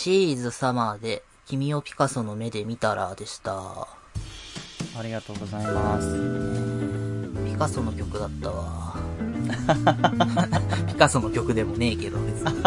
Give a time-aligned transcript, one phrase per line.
[0.00, 3.52] シーズサマーで君をピカソの目で見たらでした。
[3.52, 3.88] あ
[5.02, 6.06] りがとうございます。
[7.44, 8.94] ピカソの曲だったわ。
[10.86, 12.62] ピカソの曲でもねえけど、別に。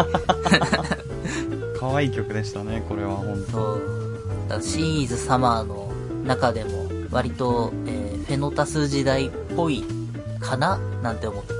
[1.80, 3.80] 可愛い曲でしたね、これは本当。
[4.50, 5.90] だシーズサマーの
[6.26, 9.82] 中でも、割と、えーフェノタス時代っぽい
[10.38, 10.78] かな？
[11.02, 11.54] なんて思って、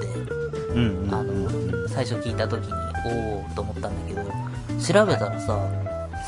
[0.74, 1.14] うんうん。
[1.14, 2.72] あの、最初聞いた時に、
[3.06, 5.58] おーと思ったんだけど、調べたらさ、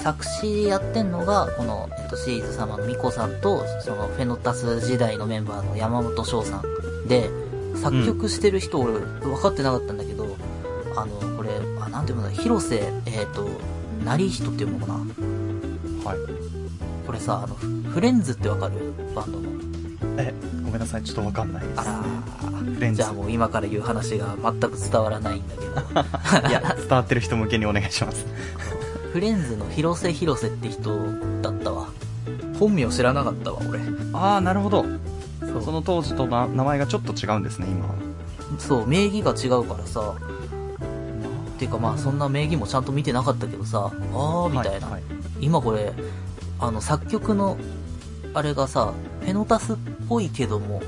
[0.02, 7.30] 作詞やってんのが、この、えっと、シーズ様のミコさんと、その、フェノタス時代のメンバーの山本翔さんで、
[7.76, 10.36] 作曲してる人、俺、分かってなかったんだけど、
[10.96, 11.50] あの、これ、
[11.80, 13.48] あ、なんていうんだ、広瀬、えっ、と、
[14.04, 14.94] 成人っていうのかな？
[14.94, 16.18] はい。
[17.06, 18.92] これさ、あの、フフレンズってわかる？
[19.14, 19.48] バンドの。
[20.18, 21.80] え、ごめんなさい、ちょっとわかんないです。
[21.80, 22.96] あらフレンズ。
[22.96, 25.70] じゃあもう今から言う話が全く伝わらないんだけど。
[26.48, 28.26] いや、伝わってる人向けにお願いします。
[29.12, 30.98] フレンズの広瀬広瀬って人
[31.42, 31.86] だったわ。
[32.58, 33.80] 本名知らなかったわ、俺。
[34.12, 34.84] あー、なるほど。
[35.64, 37.94] その当時とな名前がちょっと違うんですね、今は。
[38.58, 40.14] そう、名義が違うからさ。
[41.58, 44.88] ていうかまあそんな名義もちゃんと見てなかったけどさ、あーみたいな。
[44.88, 45.02] はいはい
[45.40, 45.92] 今これ、
[46.58, 47.58] あの作曲の、
[48.34, 49.76] あれがさ、フェノタスっ
[50.08, 50.82] ぽいけども、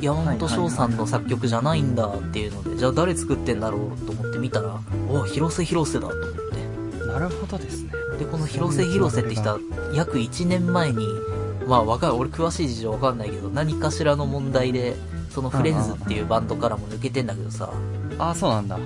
[0.00, 4.78] 山本翔さんの作曲じゃないんだっていうので、じゃあ誰作ってんだろうと思って見たら、
[5.08, 7.06] お広瀬広瀬だと思って。
[7.06, 7.92] なるほどですね。
[8.18, 9.58] で、この広瀬広瀬って人は、
[9.94, 11.06] 約1年前に、
[11.66, 14.96] まあわかる、俺詳しい事情わかんないけど、何かしらの問題で、
[15.30, 17.70] そのフレンズっていうバンドからも抜けてんだけどさ、
[18.18, 18.78] あー、そうなんだ。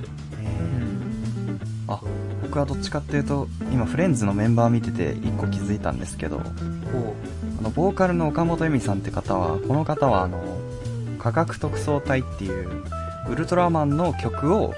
[1.88, 2.00] あ、
[2.42, 6.44] 僕はどっちかっていうと、今フレンズのメンバー見てて一個気づいたんですけど、こ
[7.58, 10.40] あの、ボーカルの岡本恵美さんって方は、この方はあの、
[11.18, 12.84] 科学特捜隊っていう、
[13.30, 14.74] ウルトラマンの曲を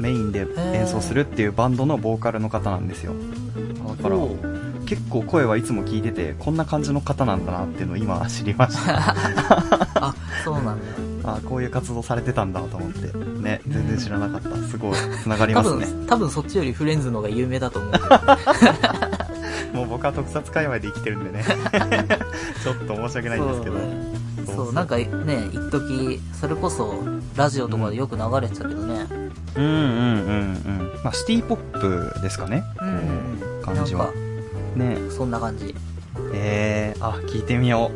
[0.00, 3.12] メインで演奏するっていうバンドのボーカルの方なんですよ。
[3.12, 4.36] う、だからこ
[4.86, 9.14] 結構声はいつも聞いてて、こんな感じの方なんだなっていうのを今知りました。
[10.00, 10.14] あ、
[10.44, 10.74] そうなんだ。
[11.24, 13.12] あこういう活動されてたんだと思って。
[13.42, 14.56] ね、全然知らなかった。
[14.68, 15.86] すごい、繋がり多ますね。
[15.86, 18.04] 分、多分そっちよりフレンズの方が有名だと思うけど。
[19.72, 21.44] もう僕は特撮界隈で生きてるんでね。
[22.62, 23.76] ちょっと申し訳ないんですけど。
[24.46, 25.06] そうなんかね、
[25.52, 27.02] 一時それこそ、
[27.36, 29.06] ラジオとかでよく流れてたけどね。
[29.56, 31.00] うんうんうんうん。
[31.04, 32.64] まあ、シティポップですかね。
[32.80, 34.10] うん感じは。
[34.74, 35.74] ねそんな感じ。
[36.32, 37.90] えー、あ、聞いてみよ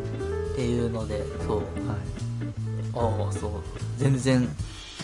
[0.53, 1.57] っていうので、そう。
[1.59, 1.61] う。
[1.89, 3.25] はい。
[3.25, 3.51] ああ、そう。
[3.97, 4.49] 全然、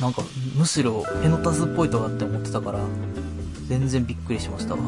[0.01, 0.23] なんか、
[0.57, 2.81] むしろ、フェノタスっぽいとかって思ってたから、
[3.67, 4.81] 全然びっくりしましたわ。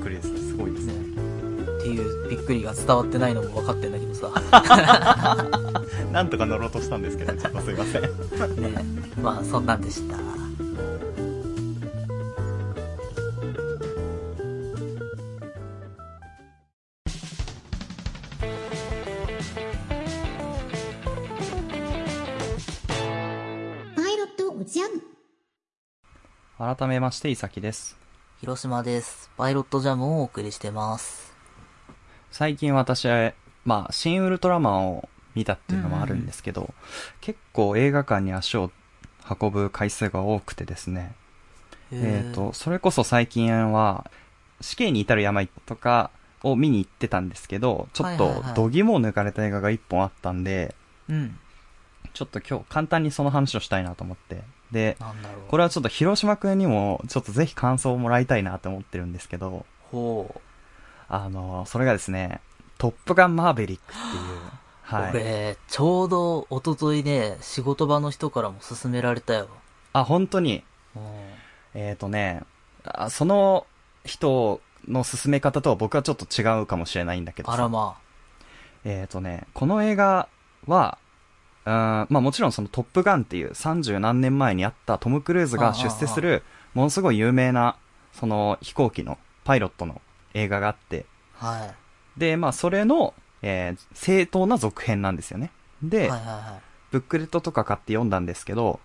[0.00, 0.40] くりですね。
[0.40, 0.94] すごいですね。
[1.78, 4.30] っていうびっくりが伝わってないのも分かってんだけどさ。
[6.12, 8.02] なんとか乗ろうとしたんですけど、ちょっとすいません。
[8.60, 8.84] ね
[9.22, 10.16] まあ、そんなんでした。
[23.96, 28.00] パイロットおじゃん改めまして、いさきです。
[28.40, 29.30] 広島です。
[29.36, 31.34] パイロットジャムをお送りしてます。
[32.30, 33.34] 最近私は、
[33.66, 36.72] まあ、新ウルトラマンを見たっていうのもあるんですけど、
[37.20, 38.72] 結構映画館に足を
[39.28, 41.14] 運ぶ回数が多くてですね。
[41.92, 44.10] えっ、と、それこそ最近は、
[44.62, 46.10] 死刑に至る病とか
[46.42, 50.74] を見に行ってたんですけど、ちょっとはいはいはい度肝を抜かれた映画が一本あったんで、
[51.10, 51.38] うん。
[52.14, 54.42] ちょっと今日簡単にその話をしたいなと思って。
[54.72, 54.96] で。
[55.48, 60.40] これはちょっと広島くんにもちょっとぜひ感想をもらいたいなと思ってるんですけど、ほう。
[61.08, 62.40] あの、それがですね、
[62.78, 64.40] トップガンマーベリックっていう、
[64.82, 65.10] はい。
[65.10, 69.48] 俺、ちょうど、一昨日ね、仕事場の人からも勧められたよ。
[69.92, 70.62] あ、本当に、
[70.94, 71.02] うん
[71.74, 72.42] えっ、とね
[72.84, 73.66] あ、その
[74.04, 77.96] 人の進め方とは僕はちょっと違うかもしれないんだけどさあらま
[78.84, 80.28] えっ、とね、この映画
[80.66, 80.96] は、
[81.72, 86.42] まあもちろんそのトップガンっていう30何年前にあったトム・クルーズが出世する
[86.74, 87.76] ものすごい有名な
[88.12, 90.00] その飛行機のパイロットの
[90.34, 91.06] 映画があって、
[91.40, 91.46] あ。
[91.46, 91.74] はい。
[92.16, 95.50] で、まあそれの、えー正当な続編なんですよね。
[95.82, 96.60] で、はいはいは
[96.90, 98.80] ブックレットとか買って読んだんですけど、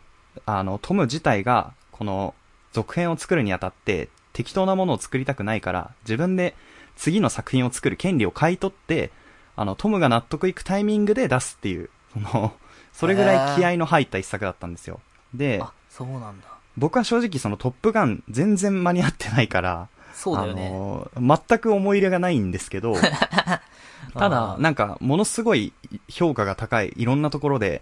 [0.46, 2.36] あの、トム自体が、この、
[2.72, 6.56] 続編を作るにあたって、適当なものを作りたくないから、自分で
[6.96, 9.12] 次の作品を作る権利を買い取って、
[9.56, 12.54] あの、トムが納得いくタイミングで出すっていう、その、
[12.96, 15.00] それぐらい気合の入った一作だったんですよ。
[15.34, 16.48] でそうなんだ。
[16.78, 20.68] 僕は正直そのトップガン全然間に合ってないから、そうだよね。
[21.16, 22.96] あの、全く思い入れがないんですけど、
[24.14, 25.74] ただなんか、ものすごい
[26.10, 27.82] 評価が高い、いろんなところで、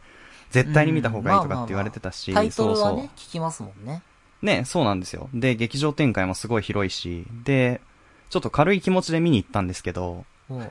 [0.52, 4.04] 絶対に見た方がいいとかって言われてたし、タイトルはそうね、聞きますもんね。
[4.42, 4.46] そう。
[4.46, 5.30] ね、そうなんですよ。
[5.34, 7.82] で、劇場展開もすごい広いし、で、
[8.30, 10.26] ちょっと軽い気持ちで見に行ったんですけど、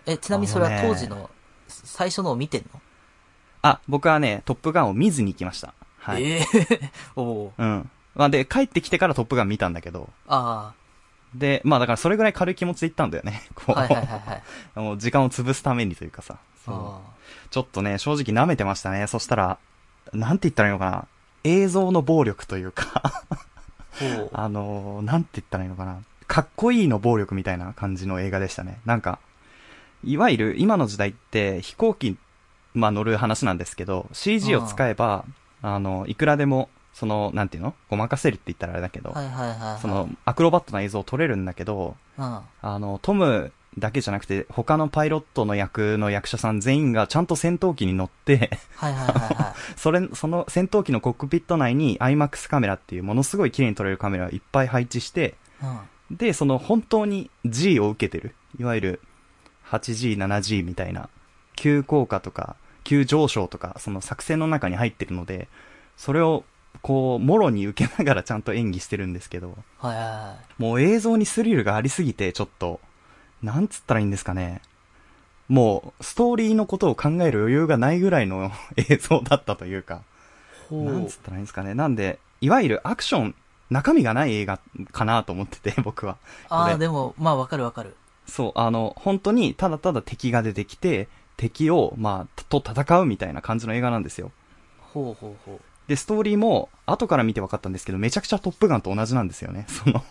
[0.06, 1.30] え、ちなみにそれは当時の
[1.68, 2.80] 最初のを見てんの、
[3.62, 5.74] あ、僕はね、トップガンを見ずに行きました。
[5.98, 6.24] はい。
[6.24, 7.90] ええ おおーうん。
[8.14, 10.72] まあ、で、帰ってきてからトップガン見たんだけど、あ
[11.34, 13.42] で、まあだからそれぐらい軽い気持ちで行ったんだよね。
[13.54, 14.42] こあ、う、はいはいはいはい。
[14.78, 16.36] もう時間を潰すためにというかさ。
[16.64, 17.00] そうあ
[17.50, 19.06] ちょっとね、正直舐めてましたね。
[19.06, 19.58] そしたら、
[20.12, 21.06] なんて言ったらいいのかな。
[21.44, 23.22] 映像の暴力というか。
[24.32, 25.98] あのー、なんて言ったらいいのかな。
[26.26, 28.80] かっこいいの暴力みたいな感じの映画でしたね。
[28.84, 29.18] なんか、
[30.04, 32.16] いわゆる今の時代って飛行機、
[32.74, 35.24] まあ乗る話なんですけど、CG を使えば、
[35.62, 37.74] あの、いくらでも、その、なんていうの？
[37.88, 39.80] ごまかせるって言ったらあれだけど、はいはいはいはい。
[39.80, 55.66] その、アクロバットな映像を撮れるんだけど、あの、トムだけじゃなくて、他のパイロットの役の役者さん全員がちゃんと戦闘機に乗って、いはいはいは それ、その戦闘機のコックピット内に IMAX カメラっていうものすごい綺麗に撮れるカメラをいっぱい配置して、い。
[56.10, 56.16] うん。
[56.16, 58.34] で、その本当に G を受けてる。
[58.58, 59.00] いわゆる
[59.70, 61.08] 8G、7G みたいな、
[61.56, 65.48] 急降下とか、急上昇とか、その作戦の中に入ってるので、
[65.96, 66.44] それを、
[66.80, 70.62] こう、もろに受けながらちゃんと演技してるんですけど、はいはいはい。
[70.62, 72.80] もう映像にスリルがありすぎて、ちょっと、
[73.42, 74.62] なんつったらいいんですかね。
[75.48, 80.02] もう、ストーリーのことを考える余裕がないぐらいの映像だったというか、
[80.70, 81.74] ほなんつったらいいんですかね。
[81.74, 83.34] なんで、いわゆるアクション、
[83.70, 84.60] 中身がない映画
[84.92, 86.16] かなと思ってて、 僕は。
[86.48, 87.96] ああ、でも、まあわかるわかる。
[88.26, 91.08] そう、あの、本当にただただ敵が出てきて、
[91.42, 94.30] 敵を、まあ、と戦うみたいな感じの映画なんですよ。
[94.78, 95.60] ほうほうほう。
[95.88, 99.66] で、ストーリーも、後から見て分かったんですけど、めちゃくちゃトップガンと同じなんですよね。
[99.68, 100.04] その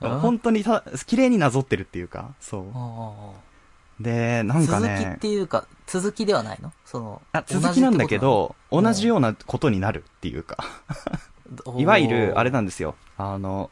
[0.00, 2.70] あ本当にた、綺麗になぞってるっていうか、そう。
[2.74, 3.32] あ
[4.00, 4.58] で、なあ。
[4.60, 6.72] んか続きっね、ていうか、続きではないの？
[6.86, 10.56] その、あ続きなんだけど、同同じようなことになるっていうか、
[11.76, 12.94] いわゆる、あれなんですよ。
[13.18, 13.68] あの、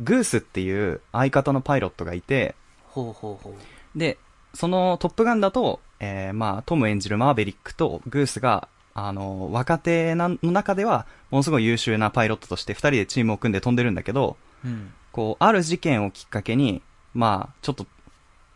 [0.00, 2.54] グースっていう相方のパイロットがいて、
[2.84, 3.98] ほうほうほう。
[3.98, 4.18] で、
[4.54, 14.92] そのトップガンだと、えー、まあ、トム演じるマーベリックとグースが、あの、若手なの中では、ものすごい優秀なパイロットとして二人でチームを組んで飛んでるんだけど、うん。
[15.12, 16.82] こう、ある事件をきっかけに、
[17.14, 17.86] まあ、ちょっと、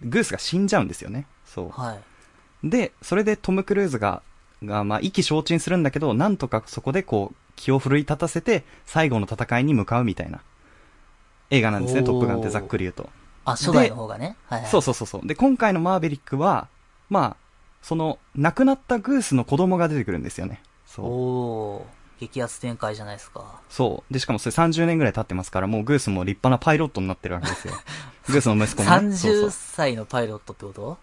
[0.03, 1.27] グースが死んじゃうんですよね。
[1.45, 1.71] そう。
[1.71, 2.69] はい。
[2.69, 4.23] で、それでトム・クルーズが、
[4.63, 10.41] が、まあ、意気消沈するんだけど、なんとかそこでこう、気を奮い立たせて、最後の戦いに向かうみたいな、
[11.51, 13.09] 映画なんですね、トップガンってざっくり言うと。
[13.47, 14.37] あ、初代の方がね。
[14.49, 14.71] はいはい。
[14.71, 15.27] そうそうそうそう。
[15.27, 16.69] で、今回のマーベリックは、
[17.09, 17.37] まあ、
[17.81, 20.61] その、亡くなったグースの子供が出てくるんですよね。
[20.87, 21.07] そう。
[21.07, 21.83] おー。
[22.19, 23.61] 激アツ展開じゃないですか。
[23.69, 24.13] そう。
[24.13, 27.75] で、しかもそれ30年ぐらい経ってますから、もうグースも立派なパイロットになってるわけですよ。
[28.29, 29.17] グースの息子も、ね。
[29.17, 29.51] そうそ30う。
[29.51, 30.99] 歳のパイロットってこと？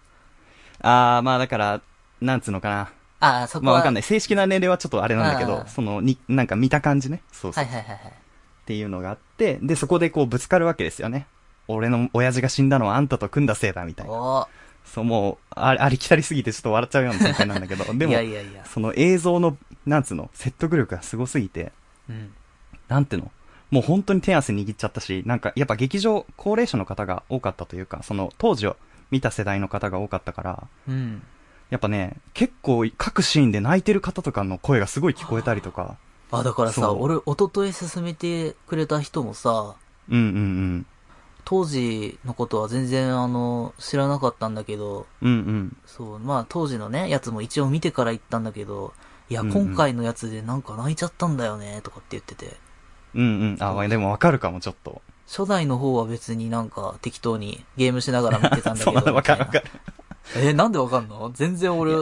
[0.82, 1.80] あー、まあだから、
[2.20, 2.90] なんつうのかな。
[3.20, 3.72] ああ、そこは。
[3.72, 4.02] まあわかんない。
[4.02, 7.22] 正式な年齢はちょっとあれなんだけどその、に、なんか見た感じね。
[7.32, 7.64] そうそう。
[7.64, 8.08] はいはいはいはい。
[8.08, 11.26] っていうのがあって、で、そこでこうぶつかるわけですよね。
[11.68, 14.48] 俺の親父が死んだのはあんたと組んだせいだ、みたいな。
[14.84, 18.64] そう、もう、あありきたりすぎてちょっと笑っちゃうような展開なんだけど、 でもいや、いやいや。
[18.66, 19.56] その映像の、
[19.86, 21.72] なんつうの、説得力がすごすぎて、
[22.08, 22.32] うん。
[22.88, 23.32] なんていうの？
[23.70, 28.76] もう本当に手汗握っちゃったし、なんかやっぱ劇場、高齢者の方が多かったというか、その当時を
[29.10, 31.22] 見た世代の方が多かったから、うん。
[31.70, 35.96] やっぱね、結構各シーンで泣いてる方とかの声がすごい聞こえたりとか、
[36.30, 39.74] あ、だからさ、俺、一昨日勧めてくれた人もさ、
[40.08, 40.86] うんうん
[41.44, 45.28] 当時のことは全然あの、知らなかったんだけど、うん。
[45.28, 45.76] うんうん。
[45.86, 48.92] そう、まあ当時のね、やつも一応見てから行ったんだけど、
[49.30, 52.56] いや、うんうん今回のやつでなんか泣いちゃったんだよね、とかって言ってて。
[53.14, 53.56] うんうん。
[53.60, 55.02] あ、まあでもわかるかも、ちょっと。
[55.26, 59.14] 初代の方は別になんか適当にゲームしながら見てたんだけ そう、ど。
[59.14, 59.62] わかるわかみる。
[59.62, 61.30] たいなえ、なんでわかんの？
[61.34, 61.92] 全然俺、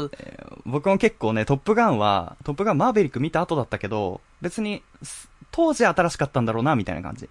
[0.65, 7.29] 僕も結構ね、トップガンは、トップガンマーベリック見た後だったけど、別に、す当時新しかったんだろうな、みたいな感じ。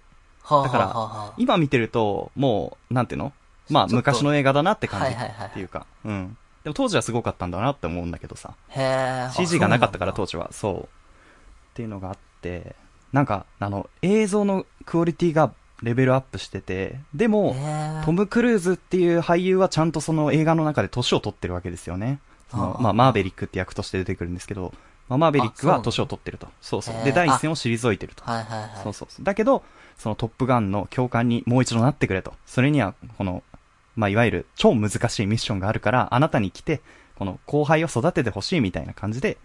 [0.48, 3.32] だから今見てると、もう、なんていうの？
[3.70, 6.36] まあ、昔の映画だなって感じっていうか、うん。
[6.64, 8.54] でも当時はすごかったんだなって思うんだけどさ。
[8.68, 9.32] へえ。
[9.32, 10.80] CG がなかったからと当時は、そう。
[10.82, 10.86] っ
[11.74, 12.76] ていうのがあって、
[13.12, 17.56] なんか、あの、映像のクオリティがレベルアップしてて、でも、
[18.04, 22.20] トム・クルーズっていう俳優はちゃんとその映画の中で年を取ってるわけですよね。
[22.50, 24.74] そのまあ、マーベリックって役として出てくるんですけど、
[25.08, 26.48] まあ、マーベリックは年を取ってると。
[26.60, 28.24] そうそうで、第一線を退いてると。
[28.24, 28.70] はいはいはい。
[28.82, 29.24] そうそうそう。
[29.24, 29.64] だけど、
[30.02, 32.34] そのトップガンの教官にもう一度なってくれと。
[32.44, 33.44] それには、この、
[33.94, 36.80] まあ、いわゆる超難しいミッションがあるから、あなたに来て、
[37.14, 39.38] この後輩を育ててほしいみたいな感じで、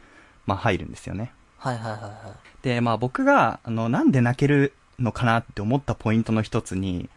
[0.48, 1.32] まあ、入るんですよね。
[1.60, 2.64] はいはいはいはい。
[2.64, 7.08] で、まあ僕が、あの、なんで泣けるのかなって思ったポイントの一つに、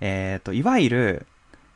[0.00, 1.26] えっ、と、いわゆる、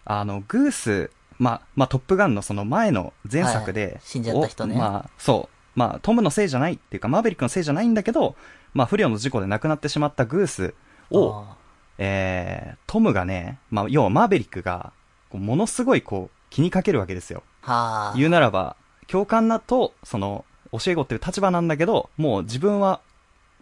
[0.05, 5.57] あの、グース、まあ、まあ、トップガンのその前の前作で、はい死んじゃった人ねおまあ、そう。
[5.75, 8.37] まあ、トムのせいじゃないっていうか、マーベリックのせいじゃないんだけど、
[8.73, 10.75] まあ、不慮の事故で亡くなってしまったグース
[11.13, 11.57] を、あ
[11.99, 14.93] えー、トムがね、まあ、要はマーベリックが、
[15.33, 17.43] ものすごいこう、気にかけるわけですよ。
[17.63, 18.15] ーはあ。
[18.17, 18.77] 言うならば、
[19.07, 23.01] 教官だと、その、教え子っていう立場なんだけど、もう自分は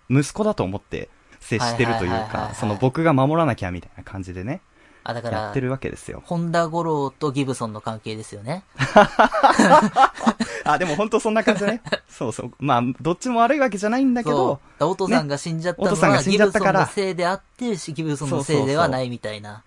[0.08, 1.08] 息子だと思って
[1.40, 4.60] 接してるというかその僕が守らなきゃみたいな感じでね、
[5.04, 6.22] あ、だからやって、るわけですよ。
[6.26, 8.64] 本田五郎とギブソンの関係ですよね。
[10.64, 11.82] あ、でも本当そんな感じだね。
[12.08, 12.52] そうそう。
[12.58, 14.90] まあ、どっちも悪いわけじゃないんだけど、そう。
[14.90, 19.62] お父さんが死んじゃったのは、ねギブソンのせいであって、ギブソンのせいではないみたいな。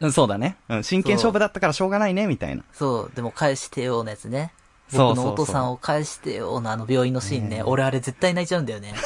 [0.00, 0.56] うん、そうだね。
[0.68, 2.62] うん、真剣勝負だったからしょうがないね、みたいな。
[2.72, 3.16] そう。
[3.16, 4.52] でも返してよのやつね。
[4.88, 7.56] そうそうそう僕のお父さんを返してよのあの病院のシーンね。
[7.56, 8.94] ね俺あれ絶対泣いちゃうんだよね。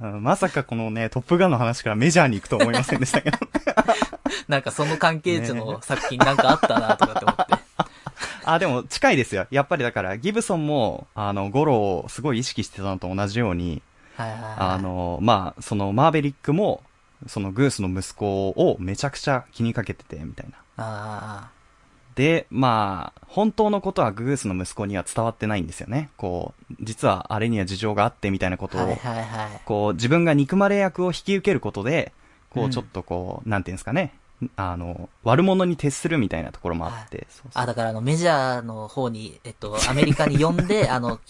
[0.00, 3.38] うんまさかこのね、トップガンの話からメジャーに行くと思いませんでしたけど。
[4.48, 7.66] なんかその関係値の作品なんかあったなとかって思って。
[8.44, 9.46] あ、でも近いですよ。
[9.50, 13.82] やっぱりだから、ギブソンも、あの、ゴロをすごい意識してたのと同じように、
[14.16, 14.54] はいはいはい。
[14.58, 16.82] あの、まあ、そのマーベリックも、
[17.26, 20.56] そのグースの息子をめちゃくちゃ気にかけてて、みたいな。
[20.78, 21.50] あ
[22.16, 26.08] で、まあ、本当のことはグースの息子には伝わってないんですよね。
[26.16, 28.84] こう、実はあれには事情があってみたいなことあ。
[28.84, 29.60] を、はいはいはい。
[29.66, 32.12] こう、自分が憎まれ役を引き受けることで、
[32.56, 34.14] こうんう、ちょっとこう、なんていうんですかね。
[34.56, 41.20] あの、悪者に徹するみたいなところもあって、そうそうあ、だからあの、メジャーの方に、えっと、アメリカに呼んで、 あの、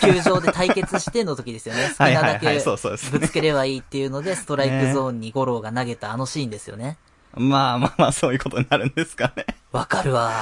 [0.00, 1.88] 球場で対決しての時ですよね。
[1.90, 2.58] 好 きはいなだけ。
[3.10, 6.96] ぶつければいいっていうので、ストライクゾーンにゴローが投げたあのシーンですよね。
[7.34, 9.44] まあまあまあ、そういうことになるんですかね。
[9.72, 10.32] わかるわ。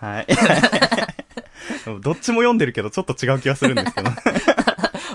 [0.00, 0.26] はい。
[2.00, 4.10] どっちも読んでるけど、ちょっと違う気がするんですけど。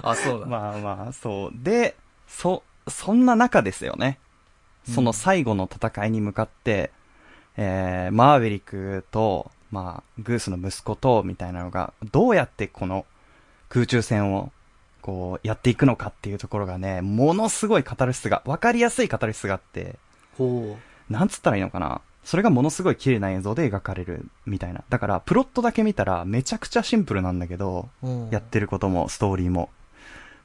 [0.03, 0.46] あ、そうだ。
[0.46, 1.51] まあまあ、そう。
[1.53, 1.96] で、
[2.29, 4.20] そ、そんな中ですよね。
[4.89, 6.92] その最後の戦いに向かって、
[7.58, 13.06] えー、マーヴェリックと、まあ、グースの息子と、みたいなのが、どうやってこの
[13.70, 14.51] 空中戦を、
[15.01, 19.96] こう、やっていくのかっていうところがね、ものすごいカタルシスが、わかりやすいカタルシスがあって、
[20.38, 20.77] ほ
[21.10, 22.01] なんつったらいいのかな？
[22.24, 24.84] それがものすごい綺麗な映像で描かれるみたいな。
[24.89, 28.08] だから、プロットだけ見たらめちゃくちゃシンプルなんだけど、う。
[28.08, 28.30] うん。
[28.32, 29.70] やってることも、ストーリーも。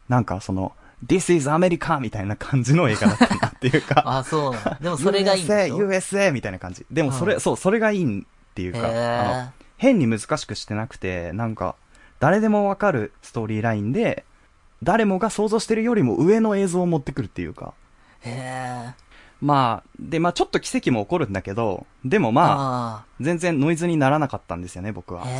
[0.08, 0.72] なんかその、
[1.06, 1.98] This is America!
[1.98, 4.78] みたいな感じの映画だったなっていうか、あ、そうなんだ。
[4.80, 5.74] でもそれがいい USA!
[5.76, 6.32] USA!
[6.32, 6.86] みたいな感じ。
[6.90, 8.24] でもそれ、うんそう、それがいいっ
[8.54, 11.76] ていうか、あのへ変に難しくしてなくて、なんか、
[12.20, 14.24] 誰でもわかるストーリーラインで、
[14.82, 17.74] 誰もが想像してるよりも上の映像を持ってくるっていうか、
[18.24, 18.30] え。
[18.30, 18.94] へえ。
[19.42, 25.22] まあ、で、まあちょっと奇跡も起こるんだけど、でもまあ、あ全然ノイズにならなかったんですよね、僕は。
[25.22, 25.26] あ。
[25.26, 25.30] そ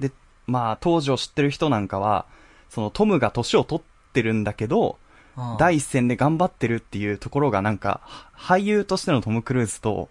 [0.00, 0.08] う。
[0.08, 0.12] で、
[0.48, 2.26] まあ、当時を知ってる人なんかは、
[2.68, 5.09] そのトムが年を取ってるんだけど、うん
[5.58, 10.08] 第一線で頑張ってるっていうところがなんか、は俳優としてのトム・クルーズと、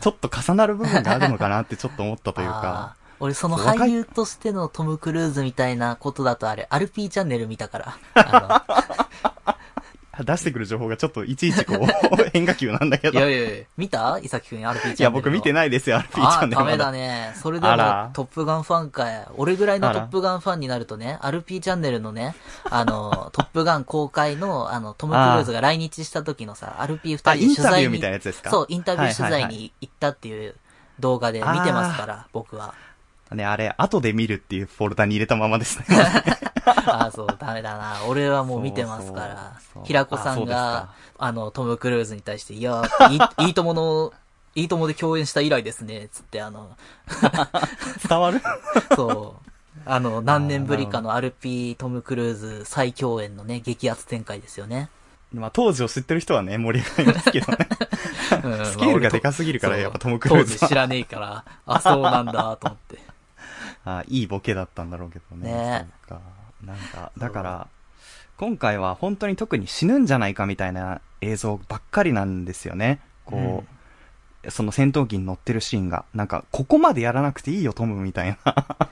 [0.00, 3.02] ちょっと重なる部分があるのかなってちょっと思ったというあか、ー。
[3.20, 9.31] 俺その俳優としてのトム・クルーズみたいなことだとあれ、アルピーチャンネル見たから。
[10.14, 11.86] あ出してくる情報がちょっといちいちこう、
[12.34, 13.20] 変化球なんだけの、いど。
[13.20, 14.18] やいいやいや、見た？
[14.22, 15.02] イサキくんアルピーチャンネル。
[15.04, 17.32] や、僕見てないですよ、RP チャあンネルまダメだね。
[17.42, 19.26] それでもトップガンファンかい。
[19.36, 22.34] 俺ぐらいのトップガンファンになるとね、アルピーチャンネルのね、
[22.70, 28.50] あの、 トップガン公開の、あの、トム・クルーズが来日した時のさ、アルピーあ、二人で取材にインタビューみたいなやつですか？
[28.50, 30.54] そう、インタビュー取材に行ったっていう
[31.00, 32.74] 動画で見てますから、僕は。
[33.34, 35.84] ね、あれ、後で見るっていうフォルダに入れたままですね。
[36.64, 37.96] あ あ、そう、ダメだな。
[38.06, 39.52] 俺はもう見てますから。
[39.84, 44.12] 平子さんがか、あの、トム・クルーズに対して、いや、いい、 いいともの、
[44.54, 46.76] いいともで共演した以来ですね、つって、あの、
[48.08, 48.40] 伝わる？
[48.96, 49.52] そう。
[49.84, 54.88] あの、何年ぶりかのアルピー・トム・クルーズ再共演のね、激アツ展開ですよね。
[55.32, 57.68] まあ、当時を知ってる人はね、盛り上がりますけどね。
[58.44, 62.98] うんスケールがでかすぎるからやっぱトムクルーズは当時知らねえから、あ、そうなんだ、と思って。
[63.84, 65.52] あいいボケだったんだろうけどね。
[65.52, 66.20] ねそうか。
[66.64, 67.68] なんか、だから、
[68.36, 73.00] 今回は本当に特に死ぬんじゃないかみたいな映像ばっかりなんですよね。
[73.24, 73.64] こ
[74.44, 78.90] う、その戦闘機に乗ってるシーンが、なんか、ここまでやらなくていいよ、トムみたいな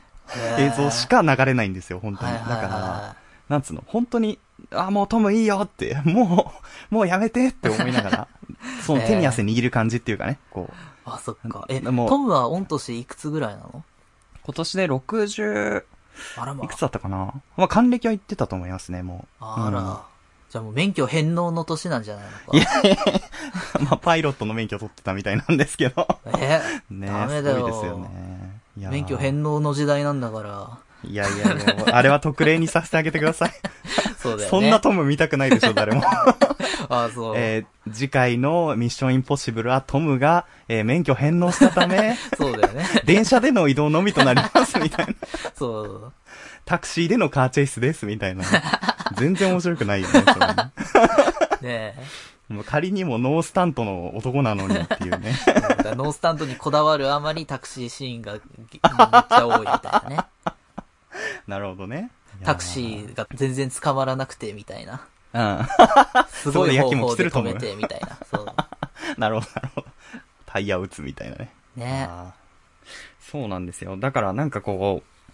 [0.58, 2.32] 映像しか流れないんですよ、本当に。
[2.32, 3.16] だから、
[3.48, 4.38] なんつうの、本当に、
[4.70, 6.52] あ、もうトムいいよって、 も
[6.90, 8.28] う、もうやめてって思いながら、
[8.86, 11.64] その手に汗握る感じっていうかね、こう、あ、そっか。
[11.68, 13.84] え、もうトムは御年いくつぐらいなの？
[14.44, 15.84] 今年で60、
[16.36, 17.32] あらまいくつだったかな？
[17.56, 19.44] まあ、還暦は言ってたと思いますね、もう。
[19.44, 19.80] あら。
[19.80, 19.96] うん
[20.50, 22.30] じゃあもう免許返納の年なんじゃないの
[22.60, 23.20] か。
[23.82, 26.08] まあ、パイロットの免許取ってたみたいなんですけど。
[26.38, 28.60] え ねダメだよすごいですよね。
[28.76, 30.78] 免許返納の時代なんだから。
[31.04, 33.52] いやいやいや、もうあれは特例にさせてあげてください。
[34.18, 34.46] そうだよね。
[34.48, 36.02] そんなトム見たくないでしょ、誰も。
[36.88, 37.34] あ、そう。
[37.36, 42.84] えー次回のミッションインポッシブルはトムが、えー免許返納したため、 そうだよね。
[43.04, 45.14] 電車での移動のみとなります、みたいな。
[45.56, 46.12] そう。
[46.66, 48.44] タクシーでのカーチェイスです、みたいな。
[49.16, 50.54] 全然面白くないよね、それね
[51.62, 52.52] ねえ。
[52.52, 55.34] もう仮にもノースタントの男なのにっていうね。
[55.96, 60.24] ノースタンドにこだわるあまりタクシーシーンがぎめっちゃ多いみたいなね。
[61.46, 62.10] なるほどね。
[62.44, 65.06] タクシーが全然捕まらなくてみたいな。
[65.32, 66.26] ー。
[66.28, 68.18] すごい方法で止めてみたいな。
[68.30, 68.42] そう。
[68.42, 69.20] うん。
[69.20, 69.86] なるほど、なるほど。
[70.46, 71.52] タイヤを打つみたいなね。
[71.76, 72.08] ね
[73.20, 73.96] そうなんですよ。
[73.96, 75.32] だからなんかこう、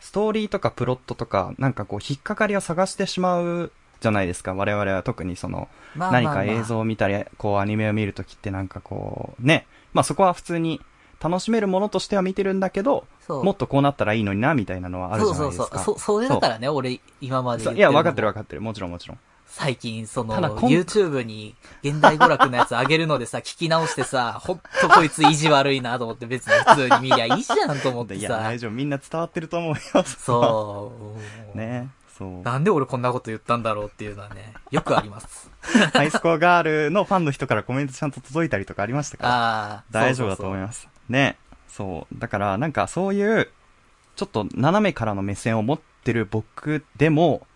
[0.00, 4.54] ストーリーとかプロットとか、なんかこう、引っかかりを探してしまうじゃないですか。
[4.54, 9.66] 我々は特にその、まあまあまあ何か映像を見たり、こう、アニメを見るときってなんかこう、ね。
[9.92, 10.80] まあそこは普通に
[11.20, 13.06] 楽しめるものとしては見てるんだけど。
[13.28, 15.64] もっとこうなったらいいのにな、みたいなのはあるじゃないですか。
[15.64, 15.98] そうそうそう。
[15.98, 18.62] そ、それだからね、俺、今までいや、分かってるわ分かってる。
[18.62, 19.18] もちろんもちろん。
[19.56, 21.54] 最近、その、YouTube に
[21.84, 28.58] 現代娯楽のやつ上げるのでさ、聞き直してさ、 ほんとこいつ意地悪いなと思って別に普通に見りゃいいじゃんと思っていや、さ大。
[28.58, 28.72] 丈夫。
[28.72, 30.04] みんな伝わってると思うよ。
[30.04, 30.92] そ
[31.54, 31.54] う。
[31.56, 31.88] ね。
[32.18, 32.42] そう。
[32.42, 35.48] なんで俺こんなこと言ったんだろうっていうのはね、 よくあります。
[35.92, 39.30] ハイスコアガールのファンの人からコメントちゃんと届いたりとかありましたから。
[39.34, 39.84] ああ。
[39.92, 40.62] 大丈夫だと思いす。
[40.62, 40.88] ます。
[41.08, 41.36] ね。
[41.76, 42.18] そう。
[42.18, 43.50] だから、なんかそういう、
[44.14, 47.46] ちょっと斜めからの目線を持ってる僕でも、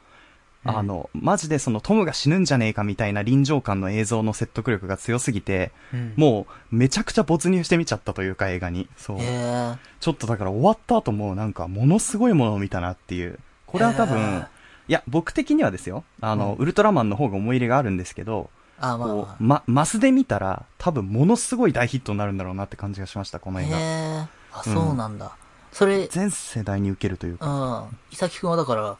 [0.64, 8.88] うんあの、マジでそのトムが死ぬんじゃねえかみたいな臨場感の映像の説得力が強すぎて、うんもうめちゃくちゃ没入してみちゃったというか映画に。
[8.96, 9.18] そう。
[10.00, 13.38] ちょっとだから終わった後もなんかものすごいものを見たなっていう。
[13.66, 14.46] これは多分、
[14.88, 16.02] いや、僕的にはですよ。
[16.20, 23.78] あの、うんウルトラマンの方が思い入れがあるんですけど、あまあこまう、ま、マスで見たら、多分ものすごい大ヒットになるんだろうなって感じがしました、この映画。
[23.78, 24.26] え。
[24.52, 25.32] あ、そうなんだ。
[25.72, 27.46] それ、全世代に受けるといううか。
[27.90, 27.98] ん。
[28.10, 28.96] 伊崎くんはだから、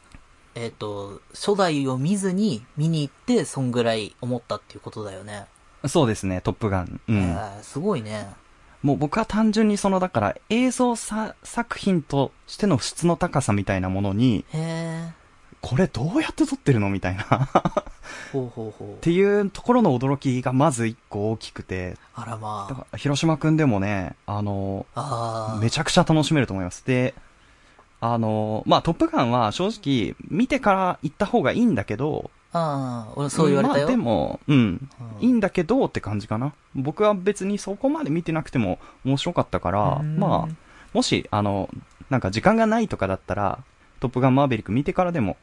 [0.55, 5.45] えっ、と、初代を見ずに見に行って、そんぐらい思ったっていうことだよね。
[5.87, 6.99] そうですね、トップガン。
[7.07, 7.37] うん。
[7.61, 8.27] すごいね。
[8.83, 15.13] もう僕は単純にその、だから映像さ作品としての質の高さみたいなものに、へえ。
[15.61, 17.49] これどうやって撮ってるのみたいな。
[18.29, 19.01] っほうほうほう。
[19.01, 22.69] ていうところの驚きがまず一個大きくて、あらまあ。
[22.69, 25.59] だから広島くんでもね、あの、ああ。
[25.59, 26.85] めちゃくちゃ楽しめると思います。
[26.85, 27.13] で、
[28.01, 33.81] あの、まあ、トップガンは正直見てから行った方がいいんだけど、ああ、俺そう言われたよ。
[33.85, 34.89] まあでも、うん、うん
[35.21, 36.53] いいんだけどって感じかな。
[36.73, 40.55] 僕は別にそこまで見てなくても面白かったから、うんまあ、
[40.93, 41.69] もし、あの、
[42.09, 43.59] なんか時間がないとかだったら、
[43.99, 45.37] トップガンマーベリック見てからでも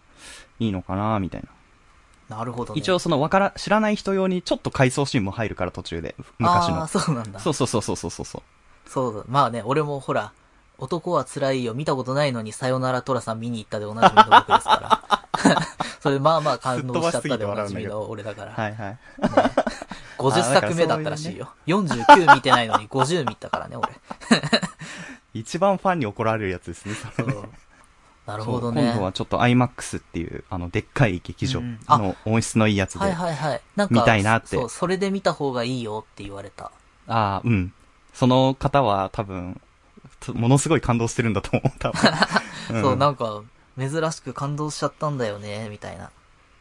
[0.58, 1.48] いいのかな、みたいな。
[2.28, 2.80] なるほど、ね。
[2.80, 6.86] 一応そのわから、知らない人用にちょっと回想シーンも入るから途中で、昔ああ、の。
[6.86, 7.38] そうなんだ。
[7.40, 8.42] そうそうそうそうそうそう。
[8.88, 9.24] そうだ。
[9.28, 10.32] まあね、俺もほら、
[10.78, 15.00] 男は辛いよ、見たことないのにさよならトラさん見に行ったでおなじみの僕ですか
[15.42, 15.66] ら。
[16.00, 18.52] それまあまあ感動しちゃったでおなじみの俺だから。
[18.52, 18.90] はいはい。
[18.90, 18.98] ね、
[20.18, 21.52] 50作目だったらしいよ。
[21.66, 23.88] 49見てないのに50見たからね、俺。
[25.34, 27.48] 一番ファンに怒られるやつですね、それねそう。
[28.26, 28.82] なるほどね。
[28.82, 32.98] 今度はちょっと IMAX っていう、あの、でっかい劇場の音質のいいやつで。
[33.00, 33.60] はいはいはい。
[33.76, 36.72] なんか、見たいなってそう、それで見た方がいいよって言われた。
[37.06, 37.72] ああ、うん。
[38.12, 39.60] その方は多分、
[40.20, 42.00] とものすごい感動してるんだと思う、多分。
[42.80, 43.42] んそう、なんか、
[43.78, 46.10] 珍しく感動しちゃったんだよね、みたいな。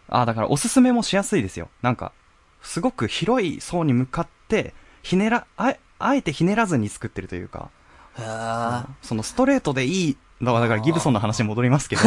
[0.10, 1.70] ああ、だからおすすめもしやすいですよ。
[1.82, 2.12] なんか、
[2.62, 7.70] すごく広い層に向かって、ひねら、あえ、あえてひねらずに作ってるというか、
[8.18, 12.02] へーそのストレートでいい、だからだからギブソンの話に戻りますけど、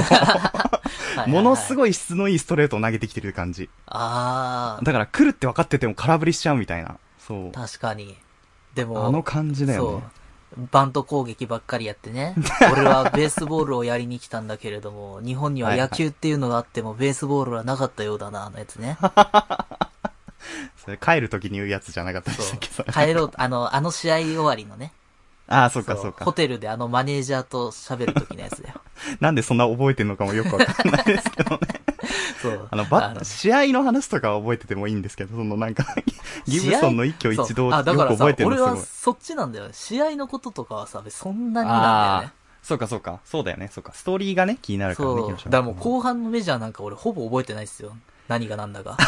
[1.26, 1.76] ものすい。
[1.76, 3.70] ごい質のいいストレートを投げてきてる感じ。
[3.86, 6.96] あだから来るって分かってても空振りしちゃうみたいな。
[7.18, 7.52] そうあ、。
[7.52, 8.16] 確かに。
[8.74, 10.02] でも、あの感じだよね。
[10.56, 10.68] そう。
[10.72, 12.34] バント攻撃ばっかりやってね。
[12.72, 18.98] 俺はベースボールをやりに来たんだけれども、日本には野球っていうのがあっても、ベースボールはなかったようだな、あのやつね。
[20.84, 22.92] それ帰るときに言うやつじゃなかったでしたっけ。
[22.92, 24.92] 帰ろう、あの、あの試合終わりのね。
[25.48, 26.24] ああ、そっかそっか。
[26.26, 28.80] ホテルであのマネージャーと喋る時のやつだよ。
[29.20, 31.58] なんでそんな覚えてんのかもよくわかんないですけどね。
[32.42, 32.68] そう。
[32.70, 35.86] あの、バあの試合の話とかは覚えててもいいんですけど、そのなんか、
[36.46, 38.86] ギブソンの一挙一動よくあだからさ覚えてるのすごい俺は。
[38.86, 39.70] そっちなんだよね。
[39.72, 42.32] 試合のこととかはさ、そんなになんだよね。
[42.62, 43.20] そうかそうか。
[43.24, 43.70] そうだよね。
[43.72, 43.92] そうか。
[43.94, 45.30] ストーリーがね、気になるからね、そう。
[45.30, 47.96] だからもう後半のメジャーなんか俺ほぼ覚えてないっすよ。
[48.28, 48.98] 何がなんだか。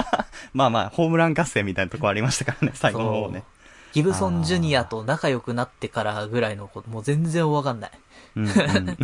[0.54, 3.44] まあまあ、ホームラン合戦みたいなとこありましたからね、最後の方ね。
[3.92, 7.90] ギブソンジュニアと仲良くなってからぐらいのこと、もう全然わかんない。
[8.36, 8.50] うんうん。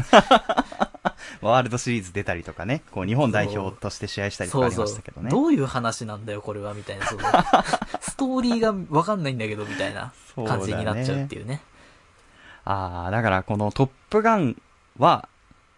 [1.41, 5.31] ワールドシリーズ出たりとかね、こう日本代表として試合したりとかありましたけどね。
[5.31, 7.07] どういう話なんだよ、これは、みたいな。
[7.07, 7.19] そう
[8.01, 11.61] ストーリーがわかんないんだけど、みたいな感じになっちゃうっていうね。
[12.65, 14.61] ああ、だからこのトップガン
[14.99, 15.29] は、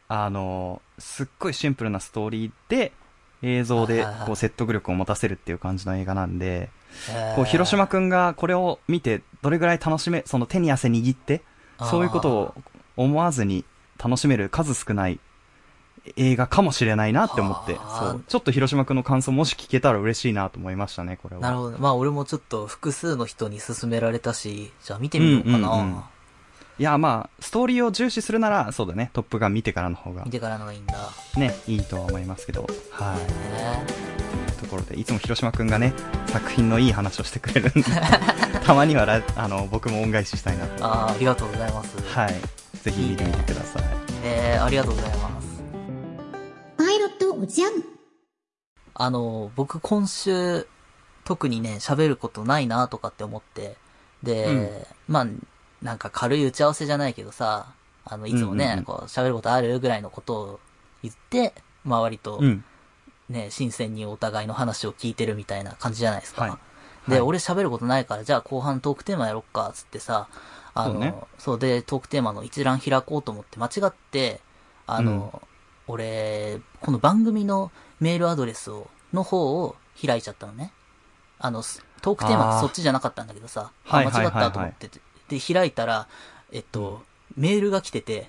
[0.08, 2.92] あの、すっごいシンプルなストーリーで、
[3.42, 6.70] 映像でこう説得力を持たせるっていう感じの映画なんで、
[7.36, 11.42] こう広島くんがこれを見てどれぐらい楽しめ、その手に汗握って、
[11.90, 12.54] そういうことを
[12.96, 13.64] 思わずに
[14.02, 15.20] 楽しめる数少ない
[16.16, 18.24] 映画かもしれないなって思って、はあそう。
[18.26, 21.42] ちょっと広島くんの感想もし聞けたら嬉しいなと思いましたね、これは。
[21.42, 21.78] なるほど。
[21.78, 25.56] まあ俺もちょっと複数の人に勧められたし、じゃあ見てみようかな。
[25.56, 26.02] うんうんうん
[26.78, 31.10] いや、まあ、ストーリーを重視するなら、そうだね、トップガン見てからの方が見、てからのがいいんだ。
[31.36, 33.18] ね、いいとは思いますけど、はい。
[33.18, 34.08] ね
[34.60, 35.92] ところで、いつも広島くんがね、
[36.26, 37.82] 作品のいい話をしてくれるんで、
[38.64, 40.84] たまにはラあの、僕も恩返ししたいなと。
[40.84, 41.96] ああ、ありがとうございます。
[42.14, 42.34] はい。
[42.82, 43.82] ぜひ見てみてください。
[44.22, 45.62] えー、ありがとうございます。
[46.76, 47.72] パイロットおじゃん。
[48.94, 50.66] あの、僕今週、
[51.24, 53.76] 特にね、喋ることないなとかって思って、
[54.22, 55.26] で、まあ、
[55.82, 57.72] なんか軽い打ち合わせじゃないけどさ、
[58.04, 58.84] あの、いつもね、うんうんうん。
[58.84, 60.60] こう、喋ることあるぐらいのことを
[61.02, 62.64] 言って、まあ割と、うん。
[63.28, 66.42] ね、新鮮にお互いの話を聞いてるみたいな感じじゃないですか。
[66.42, 66.48] は
[67.06, 67.10] い。
[67.10, 67.20] で、はい。
[67.22, 70.28] 俺喋ることないから、じゃあ後半トークテーマやろっか、つってさ、
[70.74, 71.14] あの、そうね。
[71.38, 74.40] そうで、トークテーマの一覧開こうと思って間違って、
[74.86, 75.42] あの、
[75.86, 80.72] 俺、この番組のメールアドレスを、の方を開いちゃったのね。
[81.38, 86.06] あの、すトークテーマってそっちじゃなかったんだけどさ、間違ったと思ってて、で、開いたら、
[86.52, 87.02] えっと、
[87.36, 88.28] メールが来てて、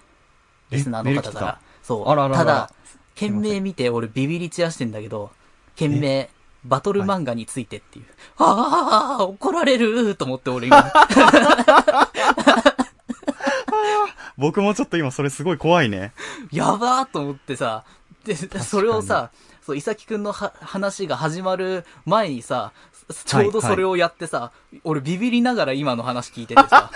[0.72, 1.60] えリスナーの方から。
[1.82, 2.10] そう。
[2.10, 5.32] あらららただ、す件名見て俺ビビり散らしてんだけど、
[5.76, 6.30] 件名、
[6.64, 8.06] バトル漫画についてっていう。
[8.38, 10.92] ああ、怒られると思って俺今。
[14.38, 16.14] 僕もちょっと今それすごい怖いね。
[16.52, 17.84] やばーと思ってさ、
[18.24, 19.32] で、それをさ、
[19.70, 22.72] そう、いさきくんのは話が始まる前にさ、
[23.26, 24.52] ちょうどそれをやってさ、
[24.84, 26.90] 俺ビビりながら今の話聞いててさ、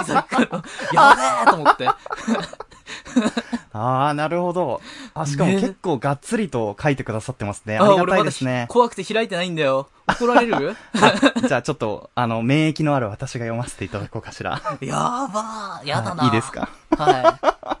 [0.00, 0.62] いさきくんの、
[0.94, 1.88] やべーと思って。
[3.72, 4.80] あー、なるほど。
[5.14, 7.78] あ、しかもね結構がっつりと書いてくださってますね。
[7.78, 8.66] あありがたいですね。
[8.68, 9.88] 怖くて開いてないんだよ。
[10.08, 10.76] 怒られる？
[11.46, 14.60] じゃあちょっと、あの、免疫のある私が読ませていただこうかしら。
[14.80, 14.94] や
[15.32, 16.22] ばー、やだな。
[16.22, 16.68] はいいいですか？
[16.96, 17.38] は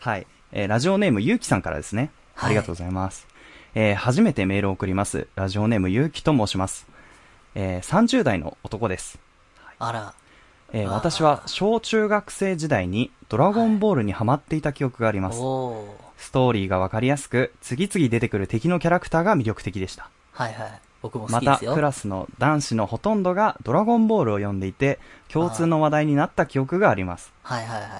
[0.00, 0.26] はい。
[0.52, 2.10] えーラジオネームゆうきさんからですね。
[2.34, 3.26] はいありがとうございます。
[3.74, 5.28] えー初めてメールを送ります。
[5.34, 6.86] ラジオネームゆうきと申します。
[7.54, 9.18] えー30代の男です。
[9.72, 9.74] い。
[9.78, 10.14] あら、
[10.72, 15.40] えー私は小中学生時代にドラゴンボールにハマっていた記憶があります。
[15.40, 16.02] おー。
[16.16, 20.08] ストーリーがわかりやすく、次々出てくる敵のキャラクターが魅力的でした。
[20.30, 20.80] はいはい。
[21.02, 21.74] 僕も好また、きですよ。
[21.74, 27.32] クラスの男子のほとんどがドラゴンボールを読んでいて、共通の話題になった記憶があります。
[27.42, 27.90] はいはいはい。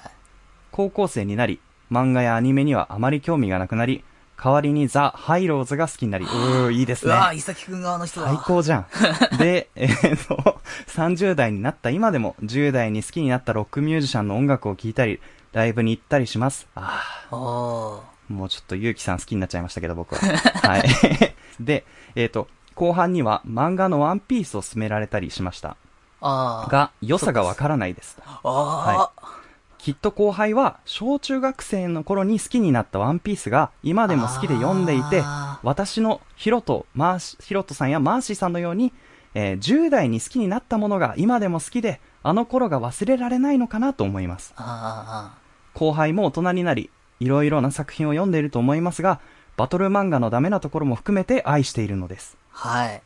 [0.71, 1.59] 高校生になり、
[1.91, 4.03] 漫画やアニメにはあまり興味がなくなり、
[4.41, 7.13] 代わりにザ・ハイローズが好きになり、うー、いいですね。
[7.13, 8.27] うわー、いさきくん側の人だ。
[8.27, 8.85] 最高じゃん。
[9.37, 15.19] で、えーと、30代になった今でも、10代に好きになったロックミュージシャンの音楽を聴いたり、
[15.53, 16.67] ライブに行ったりします。
[16.75, 17.99] あおー。
[17.99, 20.21] ーもうちょっとゆうきさん好きになっちゃいましたけど、僕は。
[20.67, 20.83] はい。
[21.59, 25.77] で、えっ、と、後半には漫画のワンピースを勧められたりしました。
[26.21, 26.71] あー。
[26.71, 28.17] が、良さがわからないです。
[28.25, 29.42] あー。
[29.83, 38.93] きっと後輩は、小中学生の頃に好きになったワンピースが、今でも好きで読んでいてあ、私のヒロト、マーシ、ヒロトさんやマーシーさんのように、
[39.33, 44.53] えー10代に好きになったものが今でも好きで、あの頃が忘れられないのかなと思います。
[44.55, 45.37] あ
[45.73, 49.19] 後輩も大人になり、いろいろな作品を読んでいると思いますが、
[49.57, 52.37] バトル漫画のダメなところも含めて愛しているのです。
[52.53, 52.69] ー。
[52.69, 53.01] はい。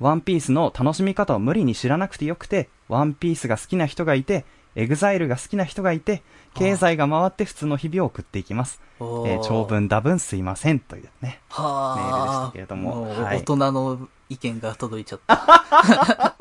[0.00, 4.44] ワンピースの楽しみ方を無理に知らなくてよくて、ワンピースが好きな人がいて、
[4.76, 6.22] エグザイルが好きな人がいて、
[6.54, 8.80] 経済が回って普通の日々を送っていきます。
[9.00, 11.40] えー長文多文すいませんというね。
[11.48, 16.34] はメールでしたけれどもうはい大人の意見が届いちゃった。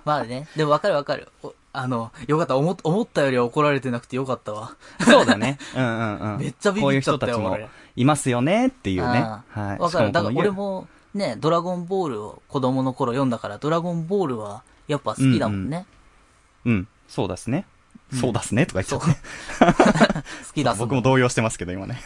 [0.04, 0.48] まあね。
[0.56, 1.28] でもわかるわかる。
[1.42, 2.56] おあの、よかった。
[2.56, 4.76] 思っ思ったよりは怒られてなくてよかったわ。
[5.00, 5.58] そうだね。
[5.76, 6.38] うんうんうん。
[6.38, 9.18] めっちゃビビっちゃったよこういう人たちも俺いますよねっていうね。
[9.18, 9.78] あはい。
[9.78, 10.12] わかる。
[10.12, 15.86] だから俺もね、ドラゴンボールを子供の頃読んだから、ドラゴンボールはやっぱ好きだもんね。
[16.64, 17.66] うん、そうですね。
[18.12, 19.16] そうですねとか言っちゃってね。
[20.46, 22.00] 好きだ僕も動揺してますけど、今ね。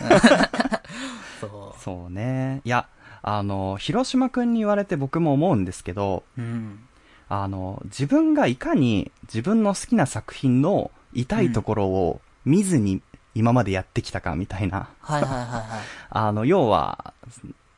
[1.40, 1.80] そう。
[1.82, 2.62] そうね。
[2.64, 2.86] いや、
[3.22, 6.80] あの、広島くんに言われて僕も思うんですけど、うん。
[7.28, 13.02] あの、自分がいかに自分の好きな作品の痛いところを見ずに
[13.34, 14.88] 今までやってきたかみたいな。
[15.00, 15.62] はいはいはいはい。
[16.10, 17.14] あの、要は、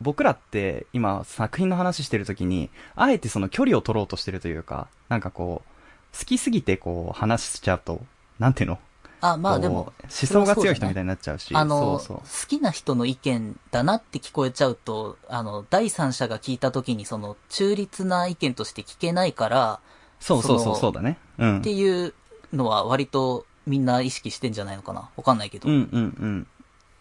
[0.00, 5.71] 僕らって今作品の話してる時に、あえてその距離を取ろうとしてるというか、なんかこう、
[6.18, 8.04] 好きすぎてこう話しちゃうと、
[8.38, 8.78] なんていうの？
[9.20, 12.16] あ、まあでも思想が強い人みたいになっちゃうし、あの、そうそう。
[12.18, 19.80] 好きな人の意見だなって聞こえちゃうと、あの、第三者が聞いた時にその、中立な意見として聞けないから、
[20.18, 21.18] そうそうそう、そうだね。
[21.38, 21.58] うん。
[21.58, 22.14] っていう
[22.52, 25.08] のは割とみんな意識してんじゃないのかな？
[25.16, 25.68] わかんないけど。
[25.68, 26.46] うんうんうん。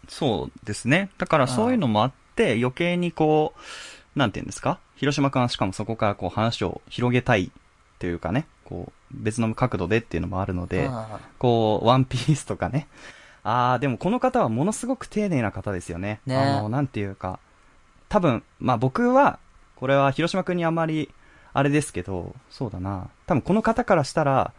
[0.08, 1.10] そうですね。
[1.18, 3.54] だからそういうのもあって、余計にこ
[4.16, 4.80] う、なんて言うんですか？
[4.96, 7.52] 広島君はしかもそこからこう話を広げたい
[7.98, 12.88] というかね、こう、別の角度でっていうのもあるので、あこう、ワンピースとかね、
[13.44, 16.22] あー、でもこの方はものすごく丁寧な方ですよね。
[16.26, 17.40] ねあの、なんていうか、
[18.08, 19.40] 多分、まあ僕は、
[19.76, 21.10] これは広島くんにあんまり、
[21.54, 23.10] あれですけど、そうだな。
[23.26, 24.54] 多分この方からしたら、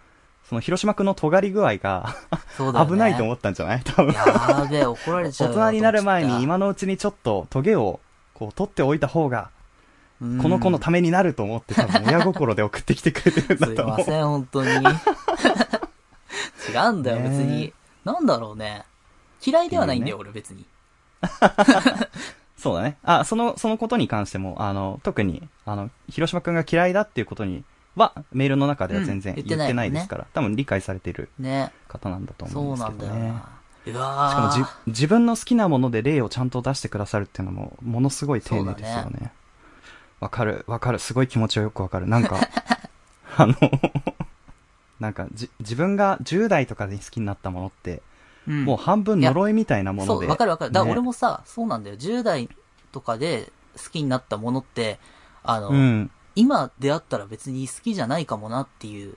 [0.49, 2.15] その広島くんの尖り具合が
[2.59, 2.87] ね。
[2.87, 3.83] 危ないと思ったんじゃない？
[3.85, 4.13] 多分。
[4.13, 8.01] やーべえ、怒られちゃ大うわ 人になる前に今のうちにちょっとトゲを、
[8.35, 9.51] こう取っておいた方が、
[10.41, 13.99] この子のためになると思って多分親心で送ってきてくれてるんだすいと思う。
[13.99, 14.71] ません、本当に。
[16.71, 17.73] 違うんだよ、別に。
[18.05, 18.85] なんだろうね。
[19.45, 20.65] 嫌いではないんだよ、俺別に。
[22.57, 22.97] そうだね。
[23.03, 27.65] あ、その、そのことに関しても、あの、特に、あの、広島くんが嫌いだっていうことに
[27.97, 31.73] は、メールの中では全然うん言ってないですから、多分理解されているね。
[31.89, 33.21] 方なんだと思そううんですけどね。
[33.21, 33.43] なんだよ
[33.85, 34.67] しかもわじー。
[34.87, 39.33] 自分の好きなもので例をちゃんと出してくださるっていうのも、ものすごい丁寧ですよね。
[40.23, 41.01] わ、かる、わかる。
[41.01, 42.07] すごい気持ちはよくわかる。
[42.07, 42.39] なんか、
[43.37, 43.55] あの、
[45.01, 48.03] なんかじ、自分が10代とかで好きになったものって、
[48.47, 50.27] うんもう半分呪いみたいなもそう、ので。
[50.29, 50.73] わかるわかる。
[50.73, 51.97] だからね俺もさ、そうなんだよ。
[51.97, 52.49] 10代
[52.93, 55.01] とかで好きになったものって、
[55.43, 56.11] あの、うん。
[56.35, 59.17] 今出会ったら別に好きじゃないかもなっていう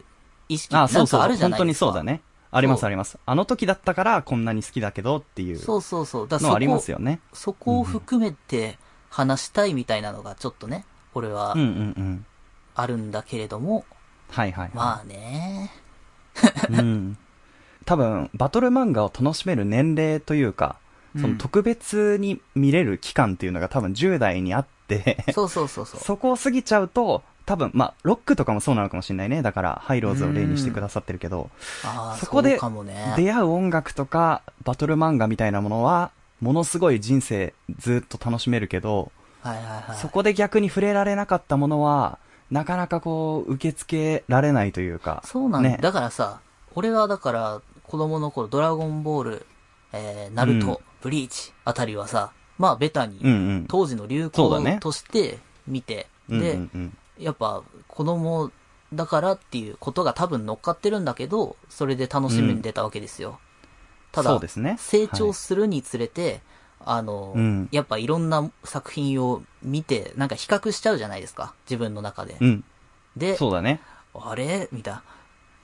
[0.50, 1.20] 意識あ、なそうそう。
[1.20, 1.86] んかあるじゃ本当にないですか。
[1.88, 2.22] そうだね。
[2.52, 3.18] ありまそうすあります。
[3.26, 6.28] あの時だったからこんなに好きだけどっていうそうそうそう。
[6.28, 7.20] だそありますよね。
[7.34, 8.78] そこを含めて
[9.10, 11.70] 話したいみたいなのがちょっとね、俺はうんうんう
[12.02, 12.26] ん。
[12.76, 13.86] あるんだけれども、
[14.30, 14.72] はいはい。
[14.74, 15.72] まあね。
[16.70, 17.18] うん。
[17.86, 20.78] 多分、バトル漫画を楽しめる年齢というか、
[21.20, 26.00] その特別に見れる期間っていうのが多分10代にあって、そうそうそうそう。
[26.02, 29.42] そこを過ぎちゃうと、多分、まあ、ロックとかもそうなのかもしれないね。
[29.42, 31.50] だから、ハイローズを例にしてくださってるけど、
[32.20, 32.60] そこで。
[33.16, 39.12] 出会う音楽とか、バトル漫画みたいなものは、ものすごい人生ずっと楽しめるけど、
[39.50, 39.98] はいはいはい。
[39.98, 42.18] そこで逆に触れられなかったものは、
[42.50, 45.22] なかなかこう、受け付けられないというか。
[45.26, 45.70] そうなんだ。
[45.70, 46.40] ねだからさ、
[46.74, 49.46] 俺はだから、子供の頃、ドラゴンボール、
[49.94, 53.66] えー、ナルト、うんブリーチあたりはさ、まあ、ベタに、うんうん。
[53.68, 58.52] 当時の流行として見て、うんで、うんうんやっぱ子供
[58.94, 63.40] だからっていうことが多分乗っかってるんだけど、それで楽しみに出たわけですよ。
[64.12, 64.78] ただ、そうですね。
[64.80, 66.42] 成長するにつれて、
[66.80, 71.54] あの、うんやっぱいろんな作品を見て、なんか比較しちゃうじゃないですか。
[71.66, 72.38] 自分の中で。
[72.40, 72.64] うん。
[73.16, 73.82] で、そうだね。
[74.14, 74.70] あれ？
[74.72, 75.04] みたいな。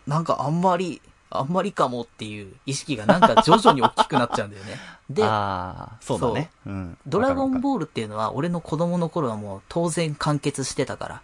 [0.07, 4.77] なんかあんまり、あんまりかもっていう意識がなんか徐々に大きくなっちゃうんだよね。
[5.09, 6.51] で、ああ、そうだね。
[6.65, 6.97] うん。
[7.07, 11.21] ドラゴンーボールっていうのは俺の子供の頃はもう当然完結してたから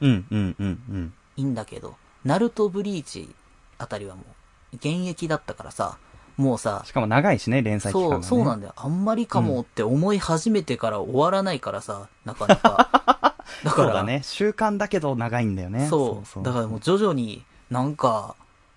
[0.00, 0.08] ル。
[0.08, 1.14] うんうんうんうん。
[1.36, 3.34] いいんだけど、ナルトブリーチ
[3.78, 5.98] あたりはもう現役だったからさ、
[6.36, 8.26] もうさし、かも長いしね、連載期間が、そう、ね。
[8.26, 8.72] そうなんだよ。
[8.76, 13.36] あんまりかもって思い始めてから終わらないからさ、なかなか。
[13.62, 14.20] だから、そうだね。
[14.24, 15.86] 習慣だけど長いんだよね。
[15.88, 18.34] そうだからもう徐々になんか、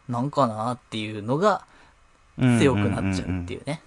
[0.08, 1.66] なんかなっていうのが
[2.38, 3.82] うん強くなっちゃうってんんんいうね。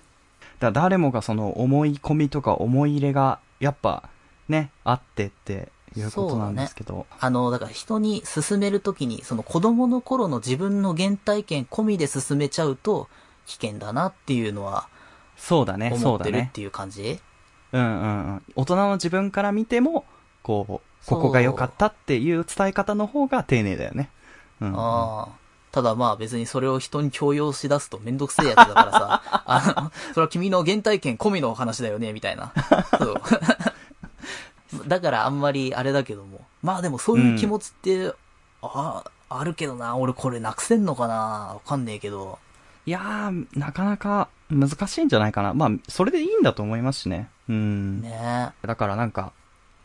[0.59, 4.09] だから誰もがその思い込みとか思い入れが、やっぱ、
[4.49, 7.07] ね、あってっていうことなんですけど。
[7.19, 13.09] あの、だから人に勧めるときに、その子供の頃の自分の原体験込みで勧めちゃうと
[13.47, 14.89] 危険だなっていうのは
[15.41, 16.31] そうだね、そうだね。
[16.31, 17.19] てるっていう感じ、
[17.73, 18.43] うんうんうん。
[18.57, 20.05] 大人の自分から見ても、
[20.43, 24.11] こう、ここが良かったっていう伝え方の方が丁寧だよね。
[24.61, 25.41] うんうん、ああ。
[25.73, 32.53] ただまあ別にそれを人に強要し出すとめんどくせえやつだからさ、 あの、それは君の原体験込みの話だよね、みたいな。
[32.99, 33.15] そう。
[34.87, 36.45] だからあんまりあれだけども。
[36.63, 38.13] まあでもそういう気持ちって、
[38.63, 42.39] ああ、あるけどな、俺これなくせんのかなわかんねえけど。
[42.91, 45.55] いやー、なかなか難しいんじゃないかな。
[45.55, 47.31] まあ、それでいいんだと思いますしね。
[47.49, 48.03] うん。
[48.03, 49.33] ねだからなんか、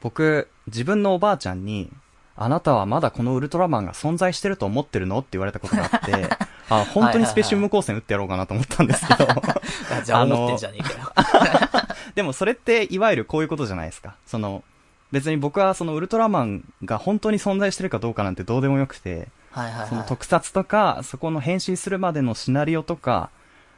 [0.02, 1.92] 僕、自分のおばあちゃんに、
[2.36, 6.30] あなたはまだこのウルトラマンが存在してると思ってるのって言われたことがあって、
[6.68, 11.86] あ、本当にスペシウム光線打ってやろうかなと思ったんですけど、あ じゃあ思ってんじゃねえかよ。
[12.16, 14.16] でもそれっていわゆるこういうことじゃないですか。
[14.26, 14.64] その、
[15.12, 19.90] 別に僕はそのウルトラマンが本当に存在してるかどうかなんてどうでもよくて、はいはいはい。
[19.90, 23.30] その特撮とか、そこの変身するまでのシナリオとか、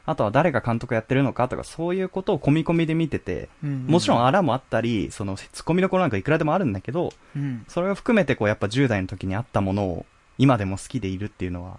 [0.04, 7.64] あとは誰が監督やってるのかとか、そういうことを込み込みで見てて、もちろんあらもあったり、そのツッコミどころなんかいくらでもあるんだけど、うん。
[7.68, 11.78] それを含めてこうやっぱ10代の時にあったものを今でも好きでいるっていうのは、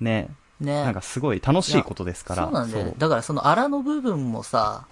[0.00, 0.28] ね、
[0.60, 2.44] ねなんかすごい楽しいことですから。
[2.44, 4.86] そうなんだよだからその荒の部分もさ、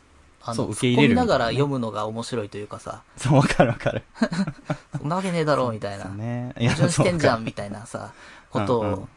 [0.45, 4.03] あの、受け入れるねないがら読むのが面白いというかさ、 そう、わかるわかる。
[4.99, 6.05] そんなわけねえだろうみたいな。
[6.05, 6.55] そうね。
[6.59, 8.13] 矛盾してんじゃんみみたいなさ、
[8.51, 9.09] ことを、うん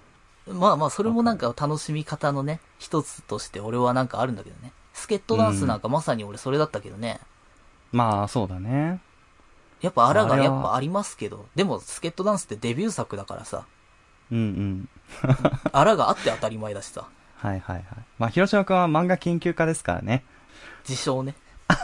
[0.48, 4.72] まあまあそれもなんか楽しみ方のね、一つとして俺はなんかあるんだけどね。
[4.94, 7.20] スケットダンスなんかまさに俺それだったけどね。
[7.92, 9.02] まあ、そうだね。
[9.82, 13.66] やっぱ荒があれはやっぱありますけど、でもスケットダンスってデビュー作だからさ、
[14.32, 14.90] うんうん。
[15.72, 17.08] 荒があって当たり前だしさ。
[17.38, 17.86] はいはいはい。
[18.18, 20.24] まあ、広島くんは漫画研究家ですからね。
[20.88, 21.36] 自称ね。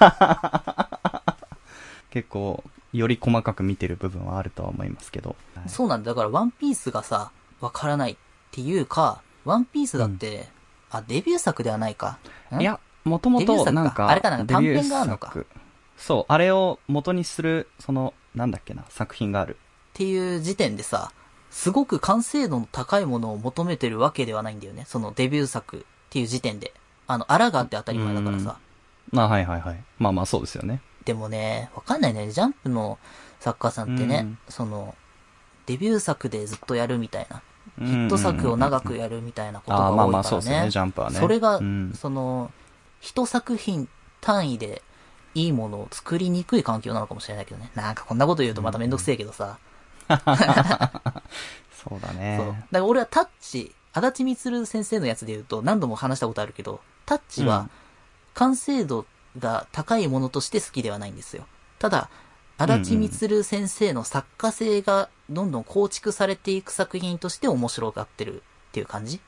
[2.11, 5.35] 結構、より細かく見てる部分はあるとは思いますけど。
[5.55, 6.11] はいそうなんだ。
[6.11, 8.17] だから、ワンピースがさ、わからないっ
[8.51, 10.49] ていうか、ワンピースだって、
[10.89, 12.17] あ、デビュー作ではないか。
[12.51, 12.61] ん？
[12.61, 15.47] いや、もともと、なんか、あれかなデビュー短編があるのか作
[15.97, 19.55] そう、あれを元にする、その、なんだっけな、作品がある。
[19.55, 21.11] っていう時点でさ、
[21.49, 24.85] すごく完成度の高いものを求めてるわけではないんだよね。
[24.87, 26.73] そのデビュー作っていう時点で。
[27.07, 28.57] あの、あらがあって当たり前だからさ。
[29.11, 29.83] まあ、はいはいはい。
[29.99, 30.81] まあまあ、そうですよね。
[31.05, 32.29] でもね、わかんないね。
[32.31, 32.99] ジャンプの
[33.39, 34.95] 作家さんってね、うんその、
[35.65, 37.41] デビュー作でずっとやるみたいな。
[37.79, 40.77] ヒヒット作を長くやるみたいなことがああ、まあまあ、そうですよね、ジ。
[40.77, 41.19] ャンプはね。
[41.19, 42.51] それが、うん、その、
[42.99, 43.87] 一作品
[44.19, 44.81] 単位で
[45.33, 47.71] いいものを作りにくい環境なのかもしれないけどね。
[47.75, 49.57] なんかこんなこと言うとまためんどくせえけどさ。
[50.09, 52.37] そうだね。
[52.37, 52.47] そう。
[52.47, 57.71] だから俺はタッチ、足立みつる先生のやつで言うと何度も話したことあるけど、タッチはうん
[58.33, 59.05] 完成度
[59.39, 61.45] が高いものとして好きではないんですよ。
[61.79, 62.09] ただ、
[62.57, 69.19] 足立みつる先生の作家性がどんどん構築されていく作品として面白がってるっていう感じ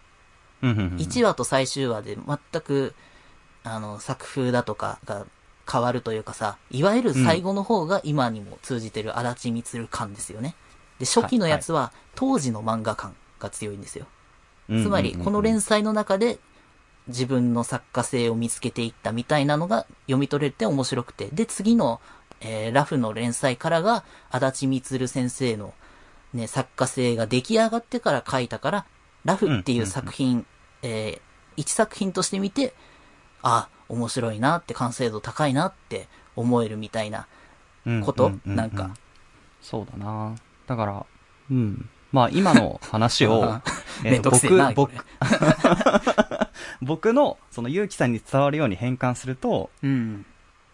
[0.61, 2.95] うんうんうん、1話と最終話で全く、
[3.63, 5.25] あの、作風だとかが
[5.69, 10.55] 変わるというかさ、いわゆる最後の方が今にも通じてる足立みつる感ですよね。
[10.99, 14.07] で、初期のやつは当時の漫画感が強いんですよ。
[14.69, 16.39] つまり、この連載の中で
[17.07, 22.01] 自分の作家性を見つけていったみたいなのが読み取れて面白くて、で、次の、
[22.41, 25.73] えーラフの連載からが足立みつる先生の
[26.33, 28.85] ね、作家性が出来上がってから書いたから、
[29.23, 30.45] ラフっていう作品、
[30.81, 31.21] えー
[31.55, 32.73] 一作品として見て、
[33.43, 37.27] あ、面白いなって完成度高いなって思えるみたいな
[38.03, 38.91] こと、うんうんうんうんなんか。
[39.61, 40.35] そうだな。
[40.65, 41.05] だから、
[41.51, 41.89] うん。
[42.11, 43.59] まあ今の話を
[44.05, 44.99] えー僕、こ僕れ、
[46.81, 50.25] 僕 の、その、ゆうきさんに伝わるように変換すると、うん。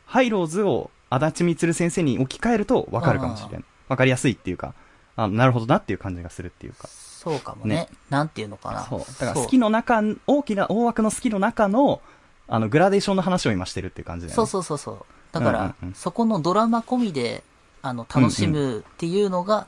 [0.05, 3.63] ハイローズを足立みつる先生に置き換えると分かるかもしれない。
[3.87, 4.73] 分かりやすいっていうか、
[5.15, 6.87] あなるほどなっていう感じがするっていうか。
[6.87, 7.75] そうかもね。
[7.75, 8.85] ねなんていうのかな。
[8.85, 8.99] そう。
[8.99, 12.01] だから好きの中、大きな、大枠の好きの中の、
[12.47, 14.35] あの、グラデーションの話を今してるっていう感じだよね。
[14.35, 15.05] そうそうそうそう。
[15.31, 17.43] だから、うんうんうんそこのドラマ込みで、
[17.81, 19.67] あの、楽しむっていうのが、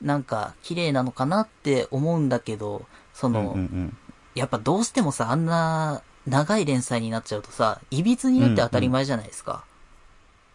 [0.00, 3.96] なんか、綺麗なのかなって思うんだけど、その、うんうんうん。
[4.34, 9.64] やっぱどうしてもさ、あんな、長い連載になっちゃうとさ、いびつになって当たり前じゃないですか。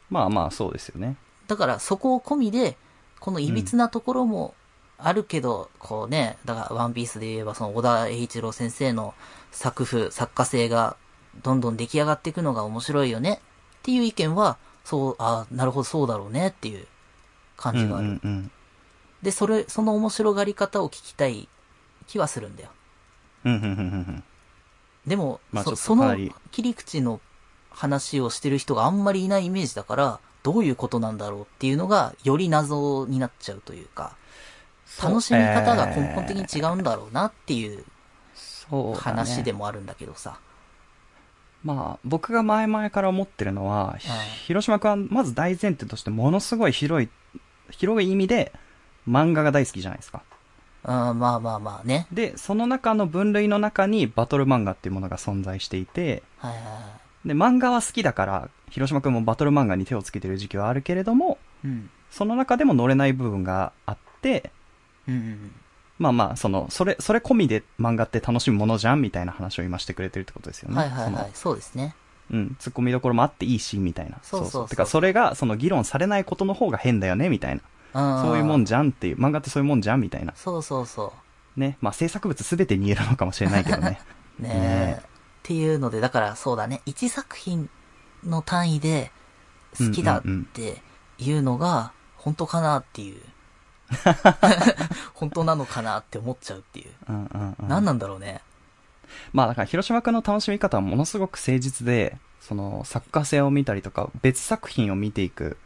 [0.09, 1.17] まあまあ、そうですよね。
[1.47, 2.77] だから、そこを込みで、
[3.19, 4.53] このいびつなところも
[4.97, 9.13] あるけど、こうね、だから、ワンピースで言えば、その、小田栄一郎先生の
[9.51, 10.95] 作風、作家性が、
[11.43, 13.41] どんどん出来上がっていくのが面白いよね、
[13.79, 16.87] っていう意見は、そう、あなるほど、そうだろうね、っていう
[17.57, 18.07] 感じがある。
[18.07, 18.51] うんうんうん。
[19.23, 21.49] で、それ、その面白がり方を聞きたい
[22.07, 22.69] 気はするんだよ。
[23.45, 23.77] うんうんうんうんう
[24.11, 24.23] ん。
[25.07, 26.15] でも、まあそその
[26.51, 27.19] 切り口の
[27.69, 34.15] 話をしてる人があんまりいないイメージだから、どういうことなんだろうっていうのが、より謎になっちゃうというか、
[35.01, 37.83] 楽しみ方が根本的に違うんだろうなっていう
[38.95, 40.39] 話でもあるんだけどさ。
[41.63, 43.97] まあ、僕が前々から思ってるのは、
[44.45, 47.09] 広島君はまず大前提としてものすごい広い、
[47.71, 48.53] 広い意味で
[49.09, 50.21] 漫画が大好きじゃないですか。
[50.87, 52.07] うん、まあまあまあね。
[52.11, 56.79] で、その中の分類の中にバトル漫画っていうものが存在していて、はいはいは
[57.25, 61.67] で、漫画は好きだから、広島君もバトル漫画に手をつけてる時期はあるけれども、い。
[61.67, 61.89] うん。
[62.11, 64.51] その中でも乗れない部分があって、
[65.07, 65.51] うんうん
[65.97, 70.75] まあまあ、その、それ、それ込みで漫画って楽しむものじゃんみたいな話を今してくれてるってことですようん。
[70.75, 70.81] ね。
[70.81, 71.29] はいはいはそい。
[71.33, 71.95] そうですね。
[72.29, 74.17] のうん、突っ込みどころもあっていいし、みたいな。
[74.21, 77.61] そうそうそうてか、それが、その議論されないことの方が変だよね、みたいな。
[77.95, 78.21] うん。
[78.21, 80.33] そういうもんじゃんっていう、漫画ってそういうもんじゃんみたいな。
[80.35, 81.13] そうそうそ
[81.55, 81.77] ね。
[81.81, 83.99] まあ、制作物すべてに言えるのかもしれないけどね。
[84.39, 84.43] う。
[84.43, 84.53] ねえ。
[84.53, 85.07] ねっ
[85.43, 86.81] ていうので、だからそうだね。
[86.85, 87.69] 一作品
[88.23, 89.11] の単位で
[89.77, 90.81] 好きだって
[91.19, 93.21] いうのが、本当かなっていう。
[95.13, 96.91] 本当なのかなって思っちゃうっていう。
[97.07, 97.67] うんうんうん。
[97.67, 98.41] 何なんだろうね。
[99.33, 105.57] まあ、だから、広島君の楽しみ方はものすごく誠実で、その、作家性を見たりとか、別作品を見ていく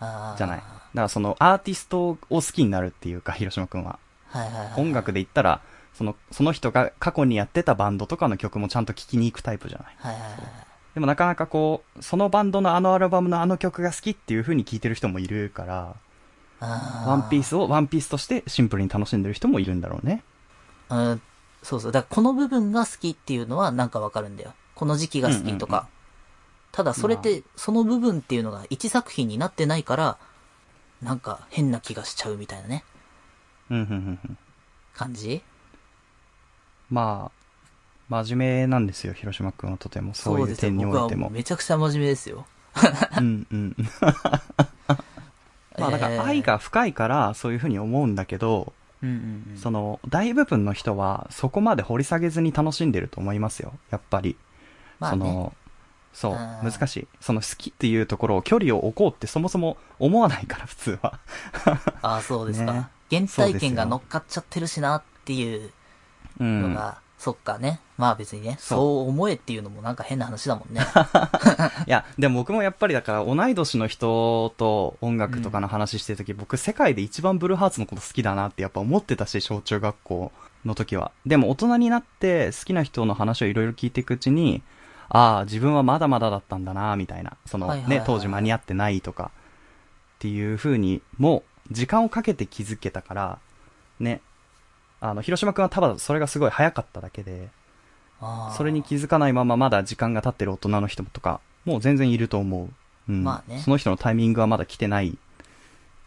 [0.00, 0.62] じゃない。
[0.96, 3.98] だから、その、アーティストを好きになるっていうか、広島君は。
[4.28, 4.80] はいはいはい。
[4.80, 5.60] 音楽で言ったら、
[5.92, 9.96] その、その人が過去にやってたバンドとかの曲もちゃんと聴きに行くタイプじゃない。
[9.98, 10.40] はいはいはい。
[10.94, 15.96] でもなかなかこう、そのバンドのあのアルバムのあの曲が好きっていう風に聴いてる人もいるから、
[16.60, 20.22] ワンピースをワンピースとしてシンプルに楽しんでる人もいるんだろうね。
[20.88, 21.20] うん、
[21.62, 21.92] そうそう。
[21.92, 24.54] だからこの部分が好きっていうのはなんかわかるんだよ。
[24.74, 25.76] この時期が好きとか。
[25.76, 25.86] うんうん
[26.76, 30.18] ただそれって、その部分っていうのが一作品になってないから、
[31.02, 32.84] なんか変な気がしちゃうみたいなね、
[33.70, 34.38] うん、うん、うんうん。
[34.94, 35.42] 感じ？
[36.90, 37.32] まあ、
[38.08, 40.14] 真面目なんですよ、広島くんはとても。
[40.14, 40.56] そういう。
[40.56, 41.30] 点においても。
[41.30, 42.46] めちゃくちゃ真面目ですよ。
[43.18, 43.76] うんうん。
[45.78, 48.72] まあだから愛が深いからそういうふうに思うんだけど、
[49.02, 49.58] うんうんうん。
[49.58, 54.36] その大部分の人はそこまで掘り下げずに楽しんでると思いますよ、やっぱり。
[54.98, 55.18] まあね。
[55.18, 55.52] その、
[56.16, 57.08] そう、うん難しい。
[57.20, 61.20] その好きっていうところを距離を置こうってそもそも思わないから、普通は。
[62.00, 62.72] ああ、そうですか。
[62.72, 65.70] ね原体験が乗っかっちゃってるしなっていう
[66.40, 66.62] うん。
[66.72, 67.80] のが、そっかね。
[67.98, 70.80] まあ別にね、そう思えっていうのもなんか変な話だもんね。
[71.86, 80.32] いや、でも僕もやっぱりだから同い年の人と音楽とかの話してるとき、僕世界で一番ブルーハーツのこと好きだなってやっぱ思ってたし、小中学校
[80.64, 81.12] の時は。
[81.26, 84.62] でも大人になって好きな人の話をいろいろ聞いていくうちに、
[85.08, 87.36] ああ、自分はまだまだだったんだな、みたいな。
[87.46, 89.30] そのはいはいはいね、当時間に合ってないとか、
[90.16, 93.38] っていう風に、もう時間をかけて気づけたから、
[94.00, 94.20] ね。
[95.00, 97.48] あの、広島くんはただそれがすごい早かっただけで、
[98.56, 102.68] それに気づかないまままだ時間が経ってる大人の人とか、もう全然いると思う。
[103.08, 103.22] うん。
[103.24, 105.18] まあねその人のタイミングはまだ来てない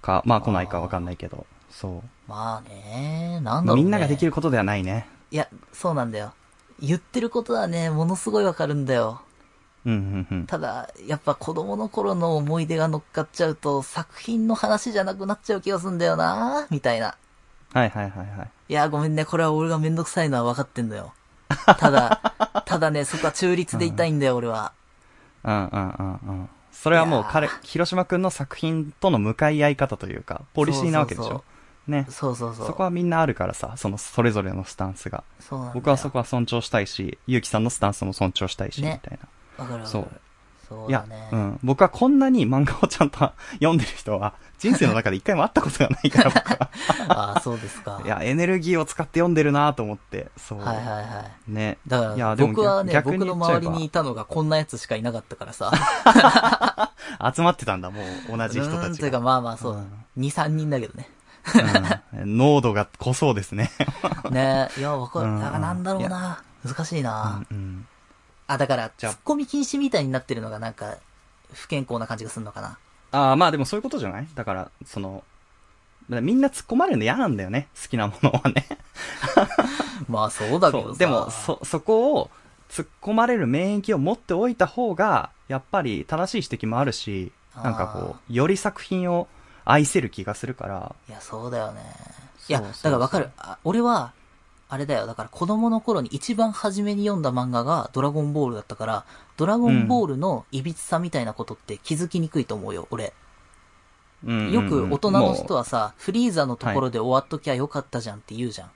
[0.02, 3.68] か、まあ来ないかわかんないけど、そまあね、なんう。
[3.68, 3.84] だろう、ね。
[3.84, 4.32] みんなができる。
[4.32, 5.08] ることではないね。
[5.32, 6.34] いや、そうなんだよ。
[6.82, 9.22] 言ってることはね、ものすごいわかるんだよ。
[9.86, 10.46] うん、うん、うん。
[10.46, 17.16] ただ、やっぱ子供の頃の思い出が乗っかっちゃうと、作品の話じゃなくなっちゃう気がすんだよなみたいな。
[17.74, 18.50] はいはいはいはい。
[18.70, 21.14] いや、ごめんね、これは俺がめんどくさいのは分かってんのよ。
[21.80, 24.74] ただ、ただね、そこは中立でいたいんだよ、俺は。
[25.44, 26.50] うんうんうんうん。
[26.72, 31.28] それはもう彼、広島くんの作品との向かい合い方というか、ポリシーなわけでしょ？
[31.28, 31.44] そうそう
[31.90, 32.06] ね。
[32.10, 32.68] そうそうそう。
[32.68, 35.24] そこはみんなあるからさ、そのそれぞれのスタンスが。
[35.40, 39.20] そうなんだよ僕はそこは尊重したいし、ゆうきさんのスタンスも尊重したいし、ねみたい
[39.58, 39.64] な。
[39.64, 40.04] わかるわかる。
[40.04, 40.22] そう
[40.70, 41.60] そういやだね。、うん。
[41.64, 46.70] 僕はこんなに漫画をちゃんと読んでる人は、人生の中で一回も会ったことがないから、僕は。
[47.10, 48.00] ああ、そうですか。
[48.06, 50.60] いや、エネルギーを使って読んでるなと思って、そう。
[50.60, 51.02] はいはいは
[51.48, 51.52] い。
[51.52, 51.80] ね。
[51.88, 55.72] だから、いやでも僕はね、逆に僕の周りにいたのがこんなやつしかいなかったからさ。
[57.36, 58.88] 集まってたんだ、もう、同じ人たちが。
[58.88, 59.82] うんていうか、まあまあそうだ。
[60.18, 61.10] 2、3人だけどね。
[62.22, 63.72] うん濃度が濃そうですね。
[64.30, 65.28] ねいや、わかる。
[65.32, 66.42] なんだろうな。
[66.66, 67.44] 難しいな。
[67.50, 67.88] うん。
[68.48, 70.96] あ、だから、じゃあ突っ込み禁止みたいになってるのがなんか、
[71.54, 72.78] 不健康な感じがするのかな。
[73.12, 74.28] ああ、まあでもそういうことじゃない？
[74.36, 75.24] だから、その、
[76.10, 77.68] みんな突っ込まれるの嫌なんだよね。
[77.82, 78.68] 好きなものはね。
[80.10, 80.96] まあそうだけど。
[80.96, 82.30] でも、そ、そこを
[82.70, 89.28] 突っ込まれる免疫を持っておいた方が、やっぱり正しい指摘もあるし、なんかこう、より作品を
[89.72, 91.82] 愛せる気がするから、いや、そうだよね。
[92.48, 93.30] いや、だからわかる。
[93.38, 94.14] あ俺は、
[94.68, 95.06] あれだよ。
[95.06, 99.06] だから子供の頃に一番初めに読んだ漫画がドラゴンボールだったから、
[99.38, 103.14] ドラゴンボールの歪さみたいなことって気づきにくいと思うよ、俺。
[104.26, 108.68] うんよく大人の人もはさ、フリーザのところで終わっときゃよかったじゃんって言うじゃん。
[108.68, 108.72] う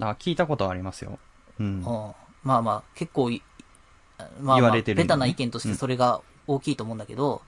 [0.00, 1.18] あ聞いたことありますよ。
[1.58, 1.66] うん。
[1.66, 1.82] うん。
[1.84, 3.42] まあまあ、結構い、
[4.40, 7.42] まあ言まあ、ベタな意見としてそれが大きいと思うんだけど、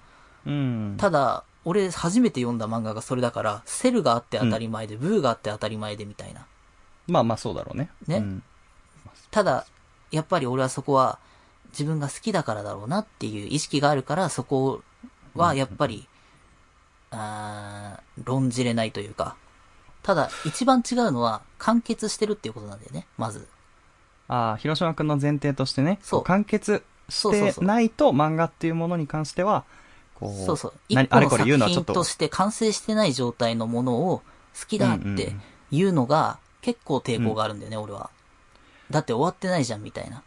[0.46, 0.94] うん。
[0.98, 6.46] ただ、俺初めて読んだ漫画がそれだから、セルがあって当たり前で、ブーがあって当たり前でみたいな。
[7.06, 7.90] まあまあそうだろうね。
[8.06, 8.42] ねうん
[9.30, 9.66] ただ、
[10.10, 11.18] やっぱり俺はそこは
[11.70, 14.82] 自分が好きだからだろうなっていう意識があるから、そこ
[15.34, 16.06] はやっぱり、
[17.10, 19.36] あー論じれないというか。
[20.02, 23.48] ただ、一番違うのは完結してるっていうことなんだよね、まず。
[24.28, 29.81] ああ、広島くんの前提としてね、そうこ完結してそうそうそうないと漫画っていうものに関しては、こう、そうそう。
[30.22, 34.22] これ作品言うのはちょっととして完成してない状態のものを
[34.58, 35.34] 好きだって
[35.70, 38.10] いうのが結構抵抗があるんだよね、俺は。
[38.90, 40.22] だって終わってないじゃん、みたいな。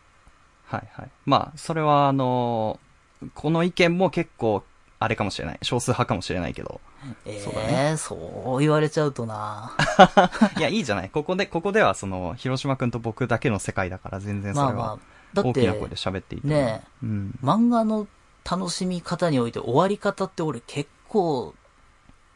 [0.66, 1.10] はいはい。
[1.26, 2.86] まあ、それはあのー
[3.34, 4.64] この意見も結構、
[5.00, 5.60] あれかもしれない。
[5.62, 6.80] 少数派かもしれないけど。
[7.26, 8.16] えそうだえー、そ
[8.58, 9.74] う言われちゃうとな
[10.58, 11.10] いや、いいじゃない。
[11.10, 15.00] ここで、ここではその、広島くんと僕だけの世界だから全然それはまあまあ、
[15.34, 16.60] だって大きな、声で喋っていいと思う。
[16.60, 17.40] ねうん。
[17.44, 18.08] 漫画の
[18.50, 21.56] 楽しみ方において終わり方って俺結構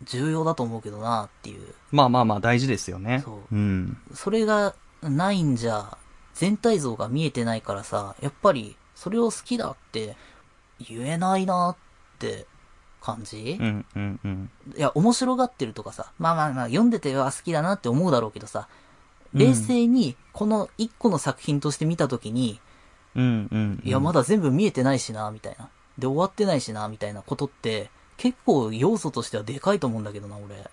[0.04, 1.76] 重要だと思うけどなっていう。
[1.92, 3.22] まあまあまあ大事ですよね。
[3.24, 3.98] そううん。
[4.14, 5.98] それがないんじゃ
[6.34, 10.16] 全体像が見えてないからさ、やっぱりそれを好きだって
[10.80, 11.76] 言えないなっ
[12.18, 12.46] て
[13.02, 14.50] 感じ、うん、うん、うん。
[14.76, 18.68] いや、面白がってるとかさ、まあまあまあ読んでては好きだなって思うだろうけどさ、
[19.34, 22.60] 冷静にこの一個の作品として見たときに、
[23.16, 23.82] うん、うん。
[23.84, 24.22] いや、まだ。
[24.22, 25.70] だ全部見えてないしな、みたいな。
[26.00, 30.70] で、終わってないしな、みたいなことって、結構要素としてはでかいと思うんだけどな、俺。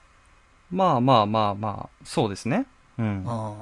[0.70, 2.66] まあまあまあまあ、そうですね。
[2.98, 3.24] うん。
[3.24, 3.54] うん。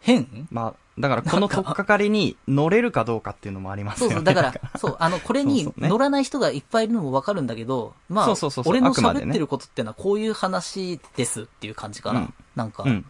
[0.00, 0.48] 変？
[0.50, 4.14] まあ、だからこの取っかかりに乗れるかどうかっていうのもありますよね。
[4.14, 12.20] そうそう、だから、 そう、あの、これに乗らない人がいっぱいいるのもわかるんだけど、まあ、そうそうそう俺の喋ってることってのはこういう話ですっていう感じかな。
[12.20, 13.06] うんなんか、うん。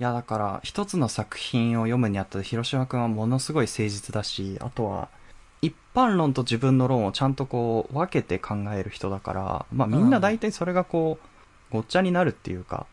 [0.00, 5.08] いや、だから、一つの作品を読むにあたって、広島くんはものすごい誠実だし、あとは、
[5.62, 11.18] 一般論と自分の論をちゃんとこう、分けて考える人だから、まあみんな大体それがこ
[11.70, 12.86] う、ごっちゃになるっていうか、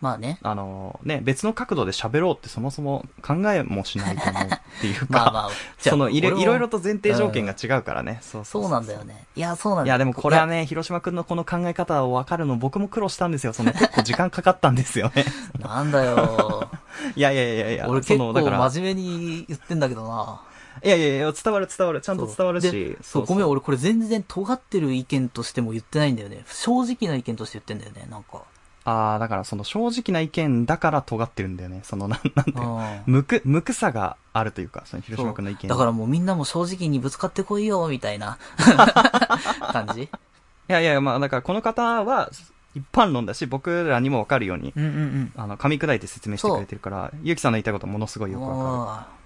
[0.00, 0.38] まあね。
[0.42, 4.48] あのね、別の角度で喋ろうってそもそも考えもしないと思うっ
[4.80, 8.18] ていうか、 まあまあ、そのいろいろと前提条件が違うからね。
[8.22, 9.26] そうそうそうなんだよね。
[9.36, 13.52] いや、そうなんだいや、でもこれはね、広島くんのこの考え方を分かるの僕も苦労したんですよ。
[13.52, 15.26] その結構時間かかったんですよね。
[15.60, 16.70] なんだよ。
[17.14, 20.40] いやいやいやいや、俺結構そのだから真面目に言ってんだけどな。
[20.82, 22.96] いやいやいや、伝わる伝わる、ちゃんと伝わるでし。
[23.02, 26.44] そう、ごめん、俺これ全然尖ってる意見としても言ってないんだよね。
[26.46, 28.42] 正直な意見として言ってんだよね、なんか。
[28.84, 31.80] ああ、だからその正直な意見だから尖ってるんだよね。
[31.84, 32.76] その、なん、なんていうの
[33.06, 38.38] うんむく、むくさがあるというか、その広島くんの意見にだからもうみんなも正直にぶつかってこいよ、みたいな
[39.72, 40.08] 感じい
[40.68, 42.30] やいや、まあ、だからこの方は
[42.74, 45.32] 一般論だし、僕らにもわかるように、うんうんうん。
[45.36, 49.19] あの、噛み砕いて説明してくれてるから、ゆうきさんの言いたいことものすごいよくわかある。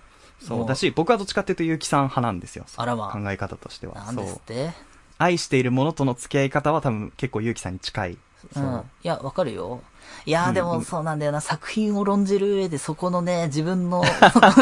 [0.46, 0.66] そう。
[0.66, 2.66] だし、僕はどっちかっていうとゆうきさん派なんですよ。
[2.76, 3.94] あらま考え方としては。
[3.94, 4.38] なんですそう。
[4.38, 4.70] って
[5.18, 8.12] 愛しているものとの付き合い方は多分結構ゆうきさんに近い。
[8.12, 8.18] う。
[8.52, 9.82] そうんいや、わかるよ。
[10.26, 14.02] いやーうんでもそうなんだよな、作品を論じる上でそこのね、自分の、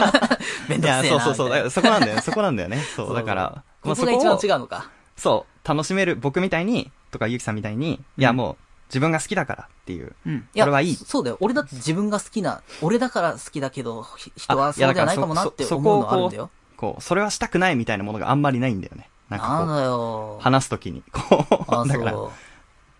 [0.68, 1.10] めんどくせえな。
[1.10, 1.48] そうそうそう。
[1.50, 2.22] だからみそこなんだよね。
[2.22, 2.78] そこなんだよね。
[2.96, 2.96] そ。
[2.96, 4.90] そううだから、まあここが一番違うのか。
[5.16, 5.68] そう。
[5.68, 8.56] 楽しめる、僕みたいに、とかゆうきさんみたいに、いやもう、
[8.92, 10.14] 自分が好きだからっていう。
[10.26, 10.46] うん。
[10.54, 11.38] それはいいそそうだよ。
[11.40, 16.50] 俺だって自分が好きな、俺だから好きだけど、ひ人はあいやそうじゃないかもなって思うのはあるんだよ。
[16.76, 19.08] こう、それはしたくないみたいなものがあんまりないんだよね。
[19.30, 20.42] なんなんかだよこう、。
[20.42, 21.02] 話すときに。
[21.10, 22.14] こあ、う、 だから。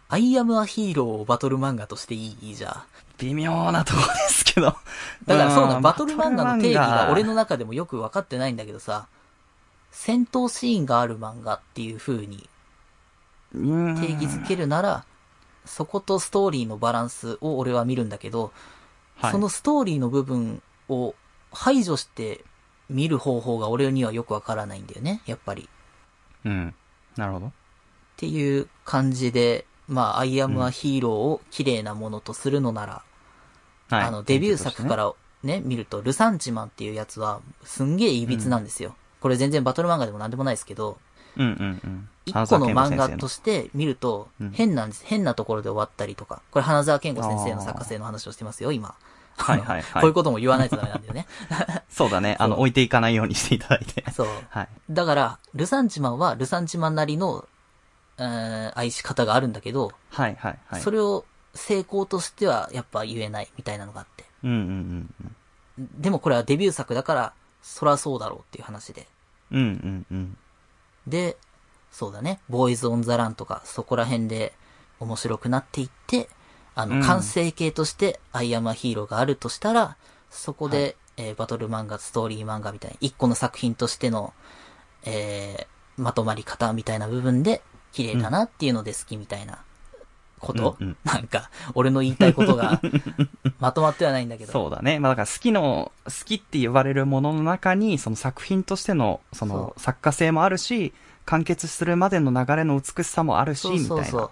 [0.09, 2.55] アイアムアヒーローをバトル漫画としていい？
[2.55, 2.85] じゃあ。
[3.19, 4.67] 微妙なとこですけど。
[5.27, 9.07] だからそうだ、んバトル漫画の定義が俺バの中でもよく分かってないんだけどさ、
[9.91, 12.49] 戦闘シーンがある漫画っていう風に
[13.53, 13.59] 定
[14.13, 15.05] 義づけるなら、
[15.65, 18.53] そことストーリーのバランスを俺は見るんだけど、
[19.17, 21.15] はいそのストーリーの部分を
[21.53, 22.45] 排除して
[22.89, 25.69] 見る方法が俺にはよくわからないんだよね、やっぱり。
[26.45, 26.75] うん。
[27.17, 27.47] なるほど。
[27.47, 27.51] っ
[28.17, 33.03] ていう感じで、まあ、アイアムアヒーローを綺麗なものとするのなら、
[33.91, 34.05] はい。
[34.05, 38.95] あの、デビュー作からね、見ると、ルサンチマンっていうやつは、すんげえ歪なんですよ。
[39.21, 40.99] これ全然バトル漫画でもなんでもないですけど、
[41.37, 42.09] うんうんうん。
[42.25, 45.05] 一個の漫画花として見るとうん、変なんです。
[45.05, 46.43] 変なところで終わったりとか。
[46.51, 48.95] これ花沢健吾先生の作家性の話をしてますよ、今。
[49.37, 51.27] はいはいはい こういうことも言わないとダメなんだよね。
[51.89, 52.37] そうだね。
[52.39, 54.05] あの、置いていかないようにしていただいて。
[54.13, 54.29] そう。
[54.51, 54.69] はい。
[54.91, 57.39] だから、ルサンチマンはルサンチマンなりの、
[58.19, 60.81] うーん愛し方があるんだけど、はいはいはい。
[60.81, 64.25] それを成功としてはやっぱ言えないみたいなのがあって。
[64.45, 65.15] うんうんうん
[65.79, 66.01] うん。
[66.01, 69.09] でもこれはデビュー作だから、そらそうだろうっていう話で。
[69.51, 70.39] うんうんうん。
[71.07, 71.37] で、
[71.93, 74.55] そうだね、ボーイズ・オン・ザ・ランとか、そこら辺で
[74.99, 76.29] 面白くなっていって、
[76.75, 77.03] あの、うん。
[77.03, 79.97] 完成形として、アイアム・ア・ヒーローがあるとしたら、
[80.31, 84.33] そこで、えーバトル漫画、ストーリー漫画みたいな、一個の作品としての、
[85.05, 87.63] えーまとまり方みたいな部分で、
[87.93, 89.63] 綺麗だなっていうので好きみたいな
[90.39, 92.81] こと、うんうんなんか、俺の言いたいことが、
[93.61, 94.53] まとまってはないんだけど。
[94.53, 94.99] そうだね。
[94.99, 100.95] まあだから好きの、好きって言われるものの中に、その作品としての、そのそ作家性もあるし、
[101.33, 103.87] 完結するまでの流れの美しさもあるし、みたいな。
[103.89, 104.31] そうそう。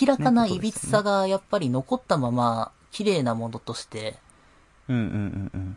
[0.00, 4.18] 明らかなねいびつさがやっぱり残ったまま、綺麗なものとして、
[4.88, 5.76] うんうんうんうん。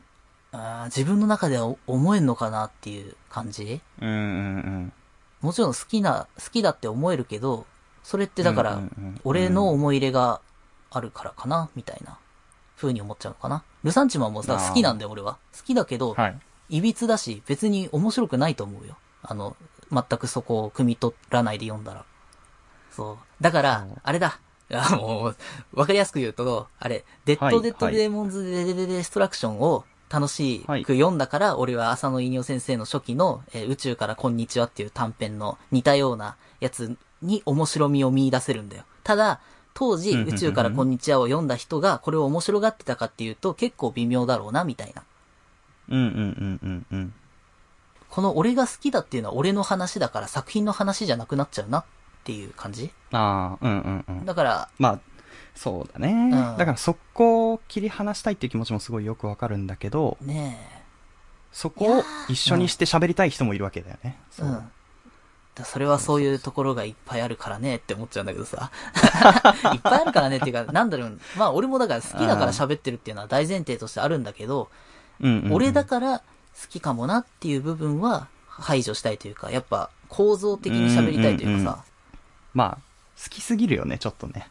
[0.54, 3.82] あー自分の中では思えんのかなっていう感じ？
[4.00, 4.94] うんうんうん。
[5.42, 7.66] もちろん好きな、好きだって思えるけど、
[8.02, 8.82] それってだから
[9.26, 10.40] 俺の思い入れが
[10.90, 12.18] あるからかな、みたいな、
[12.78, 13.66] 風に思っちゃうのかな？
[13.84, 15.38] ルサンチマンもさ、好きなんだよ、俺は。
[15.58, 16.40] 好きだけど、はい。
[16.70, 18.96] いびつだし、別に面白くないと思うよ。
[19.22, 19.58] あの、
[19.92, 22.06] 全くそこを汲み取らないで読んだら。
[22.92, 23.18] そう。
[23.44, 24.40] だからあれだ。
[24.70, 25.36] いや、もう、
[25.74, 38.84] わかりやすく言うと、あれ、デッド・はいデッド・デーモンズ・デ・デ・デ・デストラクションを楽しはいく読んだから、俺は浅野いにお先生の初期の、えー宇宙からこんにちはっていう短編の似たようなやつに面白みを見出せるんだよ。
[39.04, 39.42] ただ、
[39.74, 45.04] 当時、宇宙からこんにちはを読んだ人がこれを面白がってたかっていうと結構微妙だろうな、みたいな。
[45.90, 47.14] うんうんうんうんうん。
[48.12, 51.86] この俺が好きだっていうのは俺の話だから作品の話じゃなくなっちゃうなっ
[52.26, 52.92] ていう感じ？
[53.14, 54.26] ああ、うんうんうん。
[54.26, 55.00] だから、まあ、
[55.56, 56.12] そうだね。
[56.12, 60.60] んだからそこを切り離したいっていう気持ちもすごいよくわかるんだけど、ね
[61.54, 64.18] そこを一緒にして喋りたい人もいるわけだよね。
[64.18, 64.34] え。
[64.34, 64.52] そうう。
[64.52, 64.72] ん。
[65.56, 68.72] だそれはそういうところがいっぱいあるからねって思っちゃうんだけどさ。
[69.74, 71.20] いっぱいあるからねっていうか、なんだろう。
[71.38, 74.70] まあ俺もだから好きだから喋ってるっていうのは大前提としてあるんだけど、
[75.22, 76.24] うんうんうん俺だから
[76.60, 81.84] 好きかもなっていう部分は排除したいというか、やっぱ構造的に喋りたいというかさ。
[82.54, 82.78] まあ、
[83.22, 84.50] 好きすぎるよね、ちょっとね。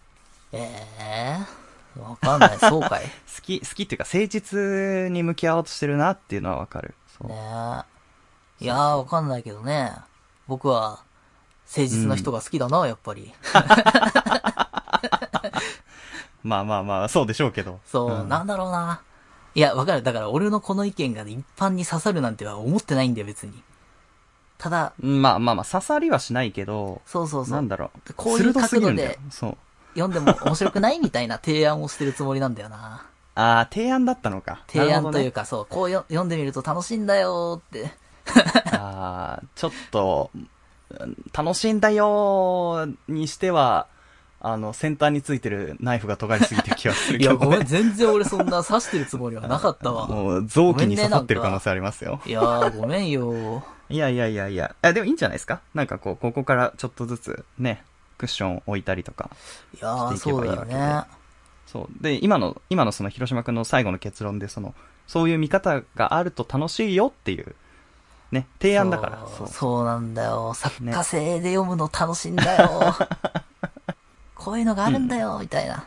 [0.53, 2.59] ええわかんない。
[2.61, 3.05] そうかい。
[3.05, 6.95] ね好き、好きっていうか誠実に向き合おうとしてるなっていうのはわかる。
[7.19, 7.31] そう。
[7.31, 7.35] え。
[8.61, 9.93] いやー、わかんないけどね。
[10.47, 11.01] 僕は、
[11.67, 13.33] 誠実な人が好きだな、やっぱり。
[16.43, 17.81] まあまあまあ、そうでしょうけど。
[17.87, 19.03] そう、んなんだろうな。
[19.55, 20.03] いや、わかる。
[20.03, 23.63] だから俺のこの意見がね、一般に刺さるなんては思ってないんだよ、別に。
[24.59, 27.53] ただ、まあまあまあ、刺さりはしないけど、そうそうそう。
[27.55, 28.15] なんだろう。
[28.15, 28.93] こういう角度。
[29.31, 29.57] そう。
[29.95, 33.07] 読んでも面白くないみたいな提案をしてるつもりなんだよな。
[33.35, 34.63] ああ、提案だったのか。
[34.69, 35.43] 提案というか。
[35.43, 37.93] か、そう、こうよ読んでみると楽しいんだよーって。
[38.77, 40.49] ああ、ちょっと、うん
[41.33, 43.87] 楽しいんだよーにしては、
[44.43, 47.47] あの、先端についてるナイフが尖りすぎてる気がするいや、けど、ね。
[47.47, 50.07] ごめん、全然俺そんな刺してるつもりはなかったわ。
[50.07, 52.21] もう、臓器に刺さってる可能性ありますよ。
[52.25, 54.75] いやー、ごめんよいやいやいやいや。
[54.83, 55.61] あ、でもいいんじゃないですか？
[55.75, 57.85] なんかこう、ここからちょっとずつね、
[58.19, 59.29] クッション置いたりとか。
[59.75, 61.03] いやー、していけそうだよばいいわけでね。
[61.67, 62.03] そう。
[62.03, 64.75] で、今の、今のその広島くんの最後の結論で、その、
[65.07, 67.55] そういう見方があると楽しいよっていう、
[68.33, 69.19] ね、提案だから。
[69.27, 69.49] そそうう。
[69.51, 70.55] そうなんだよ。
[70.55, 72.95] 作家性で読むの楽しいんだよ。
[74.43, 75.87] こういうのがあるんだよ、みたいな。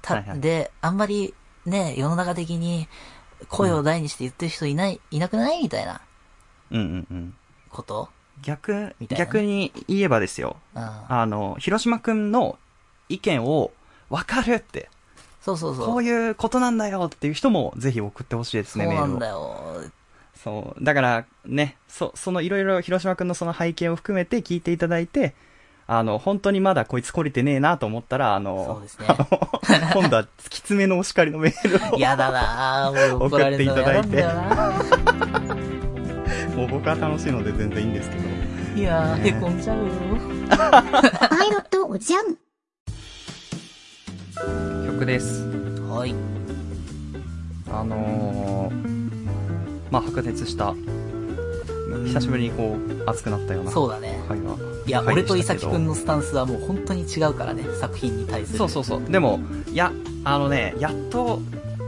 [0.00, 1.34] た、はいはいで、あんまり
[1.66, 2.88] ね、世の中的に
[3.50, 5.62] 声を大にして言ってる人いない、いなくない？
[5.62, 6.00] みたいな
[6.70, 7.34] うんうんうん。
[7.68, 8.08] こと？
[8.40, 10.56] 逆、みたいなね逆に言えばですよ。
[10.74, 10.82] うん。
[10.82, 12.58] あの、広島くんの
[13.10, 13.70] 意見を
[14.08, 14.88] 分かるって、
[15.42, 15.86] そうそうそう。
[15.86, 19.28] こういうことなんだよっていう人もぜひ送ってほしいですね、メールをそうなんだ。
[19.28, 19.90] よ。
[20.42, 20.84] そう。
[20.84, 25.34] だから、ね、そ、そのいろいろ広島くんのその背景を含めて聞いていただいて、
[25.86, 29.26] あの、本当にまだこいつ懲りてねえなと思ったら、あの、そうですねあの
[30.00, 34.72] 今度はきつめのお叱りのメールを、やだなぁ、もう怒られるの嫌なんだよな
[36.56, 38.22] もう僕は楽しいので全然いいんですけど。
[38.76, 39.84] いやー、へこんじゃうよ。
[40.48, 42.36] パイロットおじゃん。
[44.86, 45.42] 曲です。
[45.88, 46.14] はい。
[47.70, 49.28] あのー、
[49.90, 50.74] まあ、白熱した、
[52.06, 52.76] 久しぶりにこ
[53.06, 54.18] う、熱くなったようなそうだね。
[54.86, 58.58] いや、回俺と伊崎くんのスタンスはもう本当に違うからね、作品に対する。
[58.58, 59.02] そうそうそう。
[59.10, 59.40] でも、
[59.70, 59.92] いや、
[60.24, 61.40] あのね、やっと、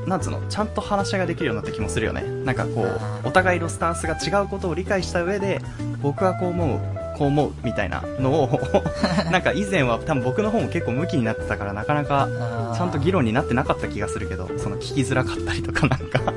[0.06, 2.22] なんつうの、ちゃんと話ができるようになった気もするよね。
[2.44, 5.60] なんかこあう、ーお互いのスタンスが違うことを理解した上で、
[6.02, 6.78] 僕はこう思う、
[7.16, 8.60] こう思う、みたいなのを、
[9.32, 12.28] なんか以前は多分僕の方も結構向きになってたから、なかなか、
[12.76, 16.32] ちゃんと議論になってなかった気がするけど、その聞きづらかったりとかなんか、そう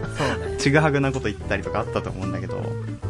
[0.46, 0.46] ね。
[0.67, 2.61] ちぐはぐなこと言ったりとかあったと思うんだけど、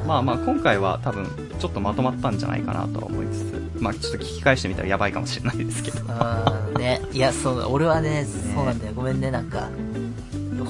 [0.05, 1.28] まあまあ今回は多分
[1.60, 6.01] ちょっとまとまったんじゃないかなとは思いつつ、まあちょっと聞き返してみたらやばいかもしれないですけど。
[6.01, 7.01] うん、ね。
[7.12, 8.93] いや、そう、俺はね、そうなんだよ。
[8.95, 9.70] ごめんね、なんか、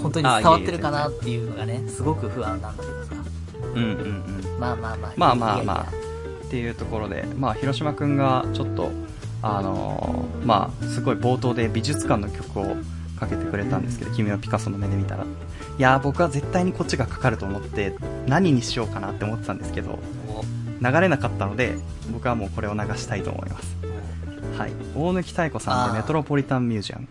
[0.02, 3.16] 本当に伝わってるかなっていうのがね、すごく不安なんだけどさ。
[3.76, 4.60] うんうんうん。
[4.60, 5.14] まあまあまあ。
[5.18, 6.08] まあまあまあ
[6.48, 8.90] っていうところで、まあ、広島くんがちょっと、
[9.42, 12.78] あのーまあ、すごい冒頭で美術館の曲を
[13.20, 15.26] かけてくれたんですけど、君はピカソの目で見たら。
[15.78, 20.00] いやー、僕は絶対にこっちがかかると思って、何にしようかなって思ってたんですけど、
[20.82, 21.76] 流れなかったので、
[22.12, 23.78] 僕はもうこれを流したいと思います。
[24.58, 24.72] はい。
[24.96, 27.08] 大貫妙子さんでメトロポリタンミュージアム。